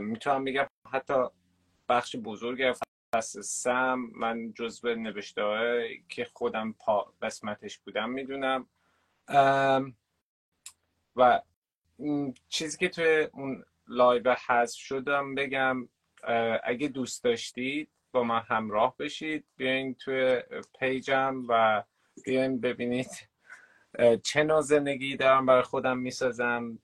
می‌تونم 0.00 0.44
بگم 0.44 0.66
حتی 0.92 1.14
بخش 1.88 2.16
بزرگ 2.16 2.74
فصل 3.14 3.40
سم 3.40 4.10
من 4.14 4.52
جزو 4.52 4.94
نوشته 4.94 5.42
که 6.08 6.26
خودم 6.34 6.72
پا 6.72 7.14
قسمتش 7.22 7.78
بودم 7.78 8.10
می‌دونم. 8.10 8.68
و 11.16 11.42
چیزی 12.48 12.78
که 12.78 12.88
توی 12.88 13.28
اون 13.32 13.64
لایو 13.86 14.34
هست 14.38 14.76
شدم 14.76 15.34
بگم 15.34 15.88
اگه 16.64 16.88
دوست 16.88 17.24
داشتید 17.24 17.90
با 18.12 18.22
من 18.22 18.40
همراه 18.40 18.96
بشید. 18.98 19.44
بیاین 19.56 19.94
توی 19.94 20.42
پیجم 20.78 21.42
و 21.48 21.82
بیاین 22.24 22.60
ببینید 22.60 23.28
چه 24.22 24.42
نوع 24.42 24.60
زندگی 24.60 25.16
دارم 25.16 25.46
برای 25.46 25.62
خودم 25.62 25.98
می‌سازم. 25.98 26.78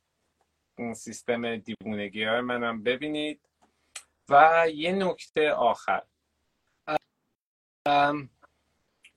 سیستم 0.94 1.56
دیوونگی 1.56 2.24
های 2.24 2.40
منم 2.40 2.82
ببینید. 2.82 3.40
و 4.28 4.66
یه 4.74 4.92
نکته 4.92 5.50
آخر. 5.50 6.02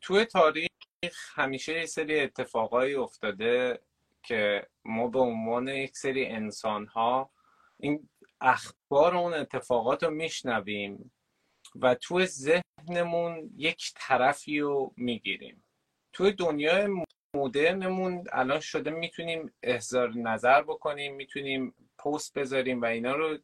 توی 0.02 0.26
تاریخ 0.26 0.70
همیشه 1.36 1.80
یه 1.80 1.86
سری 1.86 2.20
اتفاقایی 2.20 2.96
افتاده 2.96 3.80
که 4.24 4.68
ما 4.86 5.08
به 5.08 5.20
عنوان 5.20 5.68
یک 5.68 5.98
سری 5.98 6.26
انسان 6.26 6.86
ها 6.86 7.32
این 7.80 8.10
اخبار 8.42 9.18
اون 9.18 9.34
اتفاقات 9.34 10.04
رو 10.04 10.10
میشنویم 10.10 11.12
و 11.76 11.96
توی 11.96 12.26
ذهنمون 12.26 13.50
یک 13.58 13.92
طرفی 13.96 14.60
رو 14.60 14.94
می‌گیریم. 14.98 15.63
توی 16.13 16.32
دنیای 16.32 16.88
مدرنمون 17.36 18.24
الان 18.32 18.60
شده 18.60 18.92
می‌تونیم 18.92 19.54
احضار 19.63 20.13
نظر 20.13 20.62
بکنیم 20.62 21.16
می‌تونیم 21.16 21.76
پست 21.98 22.38
بذاریم 22.38 22.82
و 22.82 22.86
اینا 22.86 23.16
رو 23.16 23.38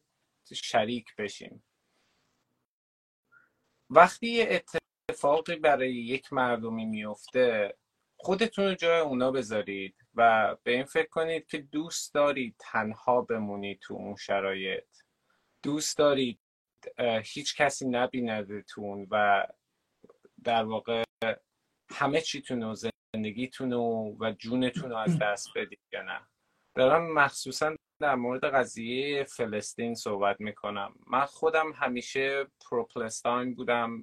شریک 0.54 1.16
بشیم. 1.18 1.64
وقتی 3.90 4.26
یه 4.26 4.46
اتفاقی 5.20 5.56
برای 5.56 5.92
یک 5.92 6.32
مردمی 6.32 6.86
میفته 6.86 7.76
خودتون 8.16 8.64
رو 8.64 8.74
جای 8.74 9.00
اونا 9.00 9.30
بذارید 9.30 9.96
و 10.14 10.56
به 10.62 10.72
این 10.72 10.84
فکر 10.84 11.08
کنید 11.08 11.46
که 11.46 11.58
دوست 11.58 12.14
دارید 12.14 12.54
تنها 12.58 13.22
بمونید 13.22 13.78
تو 13.78 13.94
اون 13.94 14.16
شرایط. 14.16 14.84
دوست 15.62 15.98
دارید 15.98 16.40
هیچ 17.22 17.56
کسی 17.56 17.88
نبیندتون 17.88 19.06
و 19.10 19.46
در 20.44 20.64
واقع 20.64 21.02
همه 21.90 22.20
چیتون 22.20 22.62
و 22.62 22.74
زندگیتون 23.14 23.72
و 23.72 24.32
جونتون 24.38 24.90
رو 24.90 24.96
از 24.96 25.18
دست 25.18 25.48
بدید 25.56 25.80
یا 25.92 26.02
نه. 26.02 26.20
دارم 26.74 27.12
مخصوصا 27.12 27.76
در 28.00 28.14
مورد 28.14 28.44
قضیه 28.44 29.24
فلسطین 29.24 29.94
صحبت 29.94 30.40
می‌کنم. 30.40 30.94
من 31.06 31.24
خودم 31.24 31.72
همیشه 31.72 32.46
پروپلستاین 32.70 33.54
بودم 33.54 34.02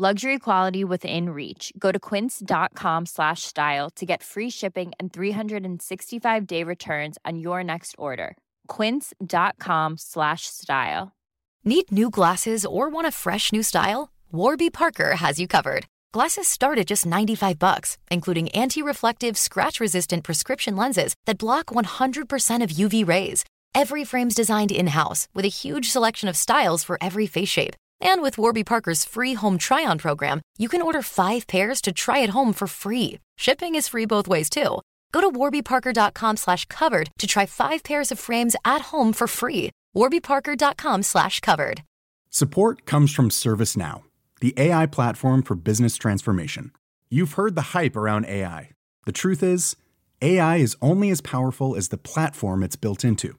Luxury 0.00 0.38
quality 0.38 0.84
within 0.84 1.30
reach. 1.30 1.72
Go 1.76 1.90
to 1.90 1.98
quince.com 1.98 3.06
slash 3.06 3.42
style 3.42 3.90
to 3.96 4.06
get 4.06 4.22
free 4.22 4.48
shipping 4.48 4.92
and 5.00 5.12
365-day 5.12 6.62
returns 6.62 7.18
on 7.24 7.40
your 7.40 7.64
next 7.64 7.96
order. 7.98 8.36
quince.com 8.68 9.96
slash 9.98 10.42
style. 10.42 11.16
Need 11.64 11.90
new 11.90 12.10
glasses 12.10 12.64
or 12.64 12.88
want 12.88 13.08
a 13.08 13.10
fresh 13.10 13.50
new 13.50 13.64
style? 13.64 14.12
Warby 14.30 14.70
Parker 14.70 15.16
has 15.16 15.40
you 15.40 15.48
covered. 15.48 15.86
Glasses 16.12 16.46
start 16.46 16.78
at 16.78 16.86
just 16.86 17.04
95 17.04 17.58
bucks, 17.58 17.98
including 18.08 18.48
anti-reflective, 18.50 19.36
scratch-resistant 19.36 20.22
prescription 20.22 20.76
lenses 20.76 21.16
that 21.26 21.38
block 21.38 21.66
100% 21.66 22.62
of 22.62 22.70
UV 22.70 23.04
rays. 23.04 23.44
Every 23.74 24.04
frame's 24.04 24.36
designed 24.36 24.70
in-house 24.70 25.26
with 25.34 25.44
a 25.44 25.48
huge 25.48 25.90
selection 25.90 26.28
of 26.28 26.36
styles 26.36 26.84
for 26.84 26.98
every 27.00 27.26
face 27.26 27.48
shape. 27.48 27.74
And 28.00 28.22
with 28.22 28.38
Warby 28.38 28.64
Parker's 28.64 29.04
free 29.04 29.34
home 29.34 29.58
try-on 29.58 29.98
program, 29.98 30.40
you 30.58 30.68
can 30.68 30.82
order 30.82 31.02
five 31.02 31.46
pairs 31.46 31.80
to 31.82 31.92
try 31.92 32.22
at 32.22 32.30
home 32.30 32.52
for 32.52 32.66
free. 32.68 33.18
Shipping 33.36 33.74
is 33.74 33.88
free 33.88 34.06
both 34.06 34.28
ways 34.28 34.48
too. 34.48 34.80
Go 35.12 35.20
to 35.20 35.30
warbyparker.com 35.30 36.36
slash 36.36 36.66
covered 36.66 37.10
to 37.18 37.26
try 37.26 37.46
five 37.46 37.82
pairs 37.82 38.12
of 38.12 38.18
frames 38.18 38.54
at 38.64 38.82
home 38.82 39.12
for 39.12 39.26
free. 39.26 39.70
warbyparker.com 39.96 41.02
slash 41.02 41.40
covered. 41.40 41.82
Support 42.30 42.84
comes 42.84 43.12
from 43.14 43.30
ServiceNow, 43.30 44.02
the 44.40 44.52
AI 44.56 44.86
platform 44.86 45.42
for 45.42 45.54
business 45.54 45.96
transformation. 45.96 46.72
You've 47.08 47.32
heard 47.32 47.54
the 47.54 47.72
hype 47.72 47.96
around 47.96 48.26
AI. 48.26 48.70
The 49.06 49.12
truth 49.12 49.42
is, 49.42 49.76
AI 50.20 50.56
is 50.56 50.76
only 50.82 51.08
as 51.10 51.22
powerful 51.22 51.74
as 51.74 51.88
the 51.88 51.96
platform 51.96 52.62
it's 52.62 52.76
built 52.76 53.02
into. 53.04 53.38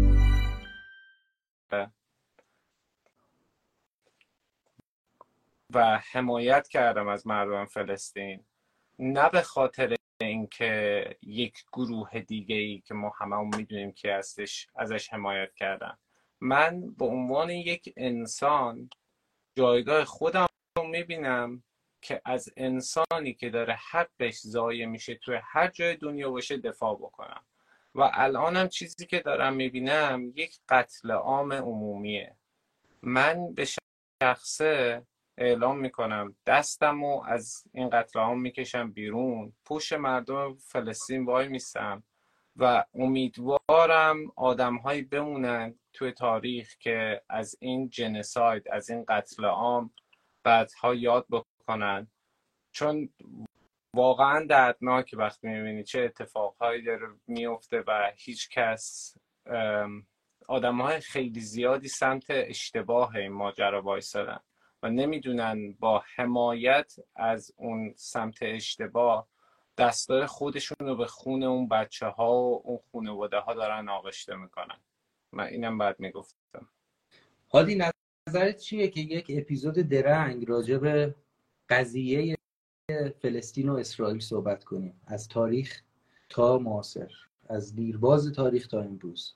و 5.73 5.97
حمایت 6.11 6.67
کردم 6.67 7.07
از 7.07 7.27
مردم 7.27 7.65
فلسطین. 7.65 8.43
نه 8.99 9.29
به 9.29 9.41
خاطر 9.41 9.95
اینکه 10.21 11.05
یک 11.21 11.63
گروه 11.73 12.19
دیگه 12.19 12.55
ای 12.55 12.79
که 12.79 12.93
ما 12.93 13.11
هممون 13.19 13.55
می‌دونیم 13.57 13.91
که 13.91 14.13
هستش 14.13 14.67
ازش 14.75 15.13
حمایت 15.13 15.53
کردم. 15.55 15.97
من 16.41 16.91
به 16.91 17.05
عنوان 17.05 17.49
یک 17.49 17.93
انسان 17.97 18.89
جایگاه 19.57 20.05
خودم 20.05 20.47
رو 20.77 20.87
می‌بینم 20.87 21.63
که 22.01 22.21
از 22.25 22.49
انسانی 22.57 23.33
که 23.33 23.49
داره 23.49 23.77
حقش 23.91 24.37
ضایع 24.37 24.85
میشه 24.85 25.15
توی 25.15 25.39
هر 25.43 25.67
جای 25.67 25.95
دنیا 25.95 26.29
باشه 26.29 26.57
دفاع 26.57 26.95
بکنم. 26.95 27.43
و 27.95 28.11
الانم 28.13 28.67
چیزی 28.67 29.05
که 29.05 29.19
دارم 29.19 29.53
می‌بینم 29.53 30.33
یک 30.35 30.59
قتل 30.69 31.11
عام 31.11 31.53
عمومیه. 31.53 32.35
من 33.01 33.53
به 33.53 33.67
شخصه 34.23 35.03
اعلام 35.41 35.79
می‌کنم. 35.79 36.35
دستم 36.45 37.03
و 37.03 37.23
از 37.23 37.63
این 37.73 37.89
قتل 37.89 38.19
عام 38.19 38.41
می‌کشم 38.41 38.91
بیرون. 38.91 39.53
پوش 39.65 39.93
مردم 39.93 40.55
فلسطین 40.55 41.25
وای 41.25 41.47
میستم 41.47 42.03
و 42.55 42.85
امیدوارم 42.93 44.17
آدمهایی 44.35 45.01
بمونن 45.01 45.79
توی 45.93 46.11
تاریخ 46.11 46.77
که 46.77 47.21
از 47.29 47.55
این 47.59 47.89
جنساید 47.89 48.63
از 48.71 48.89
این 48.89 49.05
قتل 49.07 49.45
عام 49.45 49.93
بعدها 50.43 50.95
یاد 50.95 51.25
بکنن. 51.31 52.07
چون 52.71 53.09
واقعا 53.95 54.45
دردناک 54.45 55.15
وقتی 55.17 55.47
می‌بینی 55.47 55.83
چه 55.83 56.01
اتفاقهایی 56.01 56.83
داره 56.83 57.07
میفته 57.27 57.83
و 57.87 58.11
هیچ 58.15 58.49
کس 58.49 59.15
آدم 60.47 60.81
های 60.81 60.99
خیلی 60.99 61.39
زیادی 61.39 61.87
سمت 61.87 62.25
اشتباه 62.29 63.15
این 63.15 63.31
ماجرا 63.31 63.81
وایسادن. 63.81 64.39
و 64.83 64.89
نمی‌دونن 64.89 65.73
با 65.79 66.03
حمایت 66.15 66.95
از 67.15 67.53
اون 67.57 67.93
سمت 67.95 68.37
اشتباه 68.41 69.27
دستای 69.77 70.25
خودشون 70.25 70.87
رو 70.87 70.95
به 70.95 71.05
خون 71.05 71.43
اون 71.43 71.67
بچه 71.67 72.07
ها 72.07 72.33
و 72.33 72.61
اون 72.65 72.79
خانواده 72.91 73.37
ها 73.37 73.53
دارن 73.53 73.89
آغشته 73.89 74.35
می‌کنن. 74.35 74.79
من 75.31 75.43
اینم 75.43 75.77
بعد 75.77 75.99
می‌گفتم. 75.99 76.67
هادی 77.53 77.81
نظرت 78.29 78.57
چیه 78.57 78.87
که 78.87 79.01
یک 79.01 79.25
اپیزود 79.29 79.75
درنگ 79.75 80.49
راجع 80.49 80.77
به 80.77 81.15
قضیه 81.69 82.37
فلسطین 83.21 83.69
و 83.69 83.75
اسرائیل 83.75 84.19
صحبت 84.19 84.63
کنیم؟ 84.63 85.01
از 85.07 85.27
تاریخ 85.27 85.81
تا 86.29 86.57
معاصر. 86.57 87.11
از 87.49 87.75
دیرباز 87.75 88.31
تاریخ 88.31 88.67
تا 88.67 88.81
امروز. 88.81 89.35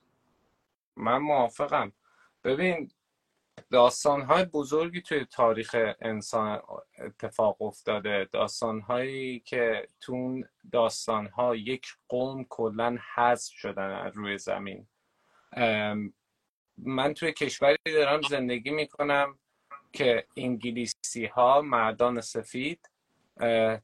من 0.96 1.18
موافقم. 1.18 1.92
ببین 2.44 2.90
داستان 3.70 4.22
های 4.22 4.44
بزرگی 4.44 5.02
توی 5.02 5.24
تاریخ 5.24 5.76
انسان 6.00 6.62
اتفاق 6.98 7.62
افتاده. 7.62 8.28
داستان 8.32 8.80
هایی 8.80 9.40
که 9.40 9.88
تو 10.00 10.42
داستان 10.72 11.26
ها 11.26 11.56
یک 11.56 11.86
قوم 12.08 12.44
کلا 12.44 12.98
حذف 13.14 13.52
شدن 13.52 13.90
از 13.90 14.16
روی 14.16 14.38
زمین. 14.38 14.86
من 16.78 17.14
توی 17.14 17.32
کشوری 17.32 17.76
دارم 17.86 18.20
زندگی 18.22 18.70
می‌کنم 18.70 19.38
که 19.92 20.26
انگلیسی 20.36 21.26
ها 21.26 21.60
مردان 21.60 22.20
سفید 22.20 22.90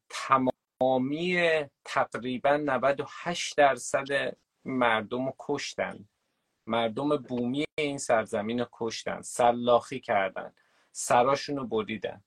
تمامی 0.09 1.61
تقریبا 1.85 2.57
98 2.57 3.57
درصد 3.57 4.37
مردم 4.65 5.27
رو 5.27 5.35
کشتن. 5.39 6.09
مردم 6.67 7.17
بومی 7.17 7.65
این 7.79 7.99
سرزمین 7.99 8.61
رو 8.61 8.67
کشتن 8.73 9.23
سلاخی 9.23 10.01
کردن 10.01 10.53
سراشون 10.93 11.57
رو 11.57 11.67
بریدن. 11.67 12.25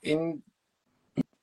این 0.00 0.42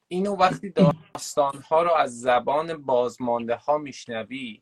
اینو 0.08 0.36
وقتی 0.36 0.70
داستان 0.70 1.62
ها 1.62 1.84
رو 1.84 1.94
از 1.94 2.22
زبان 2.22 2.86
بازمانده 2.86 3.56
ها 3.56 3.78
میشنوی 3.78 4.62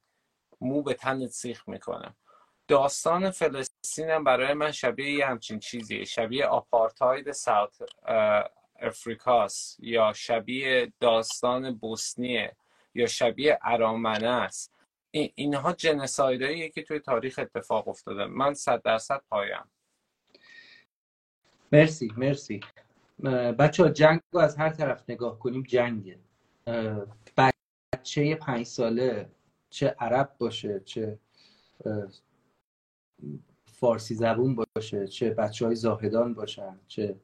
مو 0.61 0.81
به 0.81 0.93
تنت 0.93 1.29
سیخ 1.29 1.67
می‌کنه. 1.67 2.15
داستان 2.67 3.31
فلسطین 3.31 4.09
هم 4.09 4.23
برای 4.23 4.53
من 4.53 4.71
شبیه 4.71 5.11
یه 5.11 5.25
همچین 5.25 5.59
چیزیه 5.59 6.05
شبیه 6.05 6.45
آپارتاید 6.45 7.31
ساوت 7.31 7.77
افریکاست 8.79 9.79
یا 9.79 10.13
شبیه 10.13 10.93
داستان 10.99 11.75
بوسنیه 11.75 12.55
یا 12.93 13.07
شبیه 13.07 13.59
ارامنه 13.61 14.29
است. 14.29 14.73
اینها 15.11 15.73
جنسایدهاییه 15.73 16.69
که 16.69 16.83
توی 16.83 16.99
تاریخ 16.99 17.39
اتفاق 17.39 17.87
افتاده. 17.87 18.25
من 18.25 18.53
صد 18.53 18.81
درصد 18.81 19.21
پایم. 19.29 19.63
مرسی 21.71 22.13
مرسی. 22.17 22.59
بچه 23.59 23.83
ها 23.83 23.89
جنگ 23.89 24.19
رو 24.31 24.39
از 24.39 24.57
هر 24.57 24.69
طرف 24.69 25.09
نگاه 25.09 25.39
کنیم 25.39 25.63
جنگه. 25.63 26.19
بچه 27.93 28.35
پنج 28.35 28.65
ساله 28.65 29.29
چه 29.69 29.95
عرب 29.99 30.35
باشه 30.37 30.79
چه 30.79 31.19
فارسی 33.65 34.15
زبون 34.15 34.55
باشه 34.75 35.07
چه 35.07 35.29
بچه 35.29 35.65
های 35.65 35.75
زاهدان 35.75 36.33
باشن 36.33 36.79
چه 36.87 37.15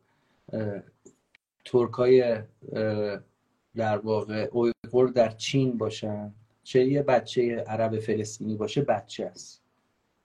ترک 1.66 1.94
های 1.94 2.44
در 3.76 3.98
واقع 3.98 4.50
اویغور 4.52 5.10
در 5.10 5.30
چین 5.30 5.78
باشن. 5.78 6.34
چه 6.68 6.86
یه 6.86 7.04
بچه 7.04 7.56
عرب 7.56 8.00
فلسطینی 8.00 8.56
باشه 8.56 8.82
بچه 8.82 9.26
است. 9.26 9.62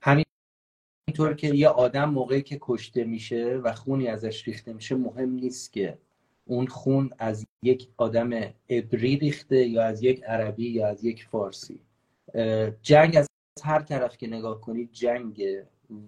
همینطور 0.01 1.34
که 1.36 1.47
یه 1.47 1.68
آدم 1.68 2.05
موقعی 2.11 2.43
که 2.43 2.59
کشته 2.61 3.05
میشه 3.05 3.61
و 3.64 3.72
خونی 3.72 4.09
ازش 4.09 4.49
ریخته 4.49 4.72
میشه 4.72 4.95
مهم 4.95 5.30
نیست 5.30 5.72
که 5.72 5.99
اون 6.45 6.66
خون 6.66 7.11
از 7.18 7.47
یک 7.62 7.88
آدم 7.97 8.32
عبری 8.70 9.16
ریخته 9.16 9.57
یا 9.57 9.82
از 9.82 10.03
یک 10.03 10.22
عربی 10.24 10.70
یا 10.70 10.88
از 10.88 11.05
یک 11.05 11.24
فارسی. 11.24 11.80
جنگ 12.82 13.16
از 13.16 13.26
هر 13.64 13.80
طرف 13.82 14.16
که 14.16 14.26
نگاه 14.26 14.61
کنید 14.61 14.93
جنگ 14.93 15.43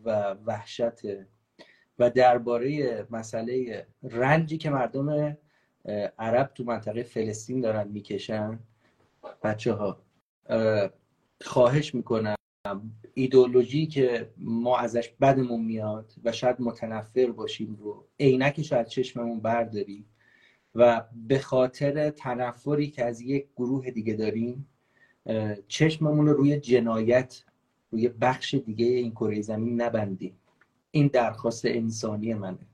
و 0.05 0.37
وحشت 0.47 1.07
و 1.99 2.11
درباره 2.11 3.07
مسئله 3.11 3.87
رنجی 4.03 4.59
که 4.59 4.71
مردم 4.71 5.37
عرب 6.19 6.51
تو 6.55 6.65
منطقه 6.65 7.03
فلسطین 7.03 7.61
دارن 7.61 7.89
می‌کشن 7.89 8.59
بچه 9.43 9.73
ها 9.73 10.04
خواهش 11.41 11.95
می‌کنم. 11.95 12.35
ایدولوژی 13.15 13.87
که 13.87 14.31
ما 14.39 14.79
ازش 14.79 15.09
بدمون 15.21 15.65
میاد 15.65 16.13
و 16.25 16.33
شاید 16.33 16.61
متنفر 16.61 17.27
باشیم 17.27 17.77
رو 17.81 18.07
عینکش 18.21 18.73
از 18.73 18.91
چشممون 18.91 19.41
برداریم 19.41 20.07
و 20.75 21.05
به 21.27 21.39
خاطر 21.39 22.11
تنفری 22.11 22.91
که 22.91 23.05
از 23.05 23.21
یک 23.21 23.47
گروه 23.57 23.91
دیگه 23.91 24.15
داریم 24.15 24.69
چشممون 25.69 26.27
رو 26.27 26.33
روی 26.33 26.61
جنایت 26.61 27.45
روی 27.91 28.09
بخش 28.09 28.55
دیگه 28.55 28.87
این 28.87 29.11
کره 29.11 29.43
زمین 29.43 29.81
نبندیم. 29.81 30.37
این 30.91 31.07
درخواست 31.07 31.65
انسانی 31.65 32.35
منه. 32.35 32.67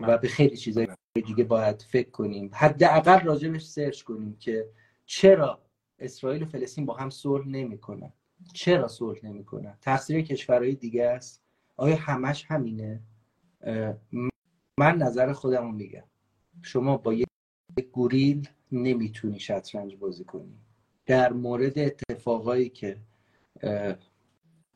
و 0.00 0.18
به 0.18 0.28
خیلی 0.28 0.56
چیزای 0.56 0.88
دیگه 1.14 1.44
باید 1.44 1.82
فکر 1.82 2.10
کنیم. 2.10 2.50
حداقل 2.52 3.20
راجبش 3.20 3.64
سرچ 3.64 4.02
کنیم 4.02 4.36
که 4.40 4.68
چرا 5.06 5.62
اسرائیل 6.02 6.42
و 6.42 6.46
فلسطین 6.46 6.86
با 6.86 6.94
هم 6.94 7.10
صلح 7.10 7.48
نمی‌کنن. 7.48 8.12
چرا 8.54 8.88
صلح 8.88 9.18
نمی‌کنن؟ 9.22 9.78
تقصیر 9.80 10.22
کشورهای 10.22 10.74
دیگه 10.74 11.04
است. 11.04 11.42
آیا 11.76 11.96
همش 11.96 12.44
همینه؟ 12.48 13.00
من 14.78 14.96
نظر 14.96 15.32
خودم 15.32 15.62
رو 15.62 15.72
میگم. 15.72 16.04
شما 16.62 16.96
با 16.96 17.12
یک 17.12 17.26
گوریل 17.92 18.48
نمی‌تونی 18.72 19.40
شطرنج 19.40 19.96
بازی 19.96 20.24
کنی. 20.24 20.58
در 21.06 21.32
مورد 21.32 21.78
اتفاقایی 21.78 22.68
که 22.68 22.98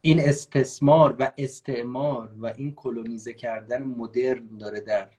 این 0.00 0.20
استثمار 0.20 1.16
و 1.18 1.32
استعمار 1.38 2.34
و 2.38 2.46
این 2.46 2.74
کلونیزه 2.74 3.32
کردن 3.32 3.82
مدرن 3.82 4.56
داره 4.58 4.80
در 4.80 5.10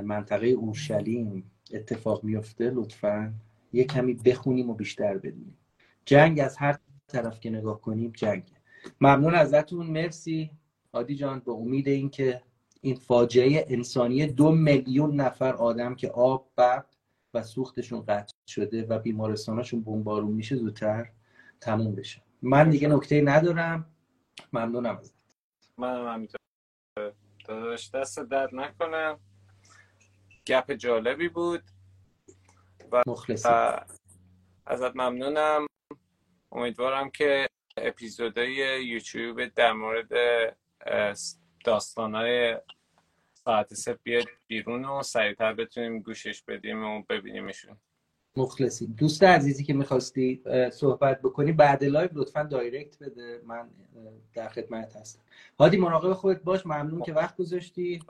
منطقه 0.00 0.46
اورشلیم 0.46 1.50
اتفاق 1.72 2.24
میفته 2.24 2.70
لطفا. 2.70 3.34
یه 3.74 3.84
کمی 3.84 4.14
بخونیم 4.14 4.70
و 4.70 4.74
بیشتر 4.74 5.18
بدونیم. 5.18 5.58
جنگ 6.04 6.40
از 6.40 6.56
هر 6.56 6.78
طرف 7.08 7.40
که 7.40 7.50
نگاه 7.50 7.80
کنیم 7.80 8.12
جنگ. 8.16 8.42
ممنون 9.00 9.34
ازتون. 9.34 9.86
مرسی. 9.86 10.50
عادی 10.92 11.14
جان 11.14 11.38
به 11.38 11.52
امید 11.52 11.88
اینکه 11.88 12.42
این 12.80 12.96
فاجعه 12.96 13.64
انسانی 13.68 14.26
دو 14.26 14.52
میلیون 14.52 15.20
نفر 15.20 15.54
آدم 15.54 15.94
که 15.94 16.10
آب 16.10 16.50
برق 16.56 16.86
و 17.34 17.42
سوختشون 17.42 18.00
قطع 18.00 18.34
شده 18.46 18.86
و 18.86 18.98
بیمارستاناشون 18.98 19.82
بمبارون 19.82 20.32
میشه 20.32 20.56
زودتر 20.56 21.10
تموم 21.60 21.94
بشه. 21.94 22.22
من 22.42 22.70
دیگه 22.70 22.88
نکته 22.88 23.20
ندارم. 23.20 23.86
ممنونم 24.52 24.96
ازت. 24.96 25.14
من 25.78 26.14
همینطور. 26.14 26.40
دست 27.94 28.20
درد 28.20 28.54
نکنم 28.54 29.20
گپ 30.46 30.72
جالبی 30.72 31.28
بود. 31.28 31.62
و 32.92 33.02
مخلصی. 33.06 33.48
ازت 34.66 34.96
ممنونم. 34.96 35.66
امیدوارم 36.52 37.10
که 37.10 37.48
اپیزودهای 37.76 38.84
یوتیوب 38.84 39.44
در 39.44 39.72
مورد 39.72 40.08
داستانهای 41.64 42.56
ساعت 43.34 43.74
سه 43.74 43.98
بیاد 44.02 44.26
بیرون 44.46 44.84
و 44.84 45.02
سریعتر 45.02 45.54
بتونیم 45.54 45.98
گوشش 45.98 46.42
بدیم 46.42 46.84
و 46.84 47.02
ببینیمشون. 47.02 47.76
مخلصی. 48.36 48.86
دوست 48.86 49.24
عزیزی 49.24 49.64
که 49.64 49.74
می‌خواستی 49.74 50.42
صحبت 50.72 51.22
بکنی 51.22 51.52
بعد 51.52 51.84
لایو 51.84 52.08
لطفا 52.12 52.42
دایرکت 52.42 53.02
بده. 53.02 53.40
من 53.46 53.68
در 54.34 54.48
خدمت 54.48 54.96
هستم. 54.96 55.20
هادی 55.60 55.76
مراقب 55.76 56.12
خودت 56.12 56.42
باش. 56.42 56.66
ممنون 56.66 57.02
که 57.02 57.12
وقت 57.12 57.36
گذاشتی. 57.36 58.02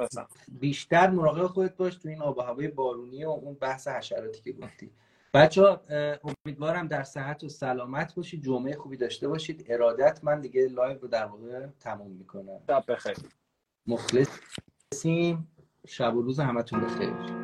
بیشتر 0.48 1.10
مراقب 1.10 1.46
خودت 1.46 1.76
باش 1.76 1.94
تو 1.94 2.08
این 2.08 2.22
آب 2.22 2.38
و 2.38 2.40
هوای 2.40 2.68
بارونی 2.68 3.24
و 3.24 3.28
اون 3.28 3.54
بحث 3.54 3.88
حشراتی 3.88 4.40
که 4.42 4.52
گفتی. 4.52 4.90
بچه 5.34 5.62
ها 5.62 5.80
امیدوارم 6.46 6.88
در 6.88 7.02
صحت 7.02 7.44
و 7.44 7.48
سلامت 7.48 8.14
باشید 8.14 8.42
جمعه 8.42 8.76
خوبی 8.76 8.96
داشته 8.96 9.28
باشید. 9.28 9.66
ارادت 9.68 10.20
من 10.22 10.40
دیگه 10.40 10.68
لایو 10.68 10.98
رو 10.98 11.08
در 11.08 11.26
واقع 11.26 11.66
تموم 11.80 12.10
می‌کنم. 12.10 12.60
شب 12.68 12.84
بخیر. 12.88 13.16
مخلصیم. 13.86 15.48
شب 15.86 16.16
و 16.16 16.22
روز 16.22 16.40
همتون 16.40 16.80
بخیر. 16.80 17.43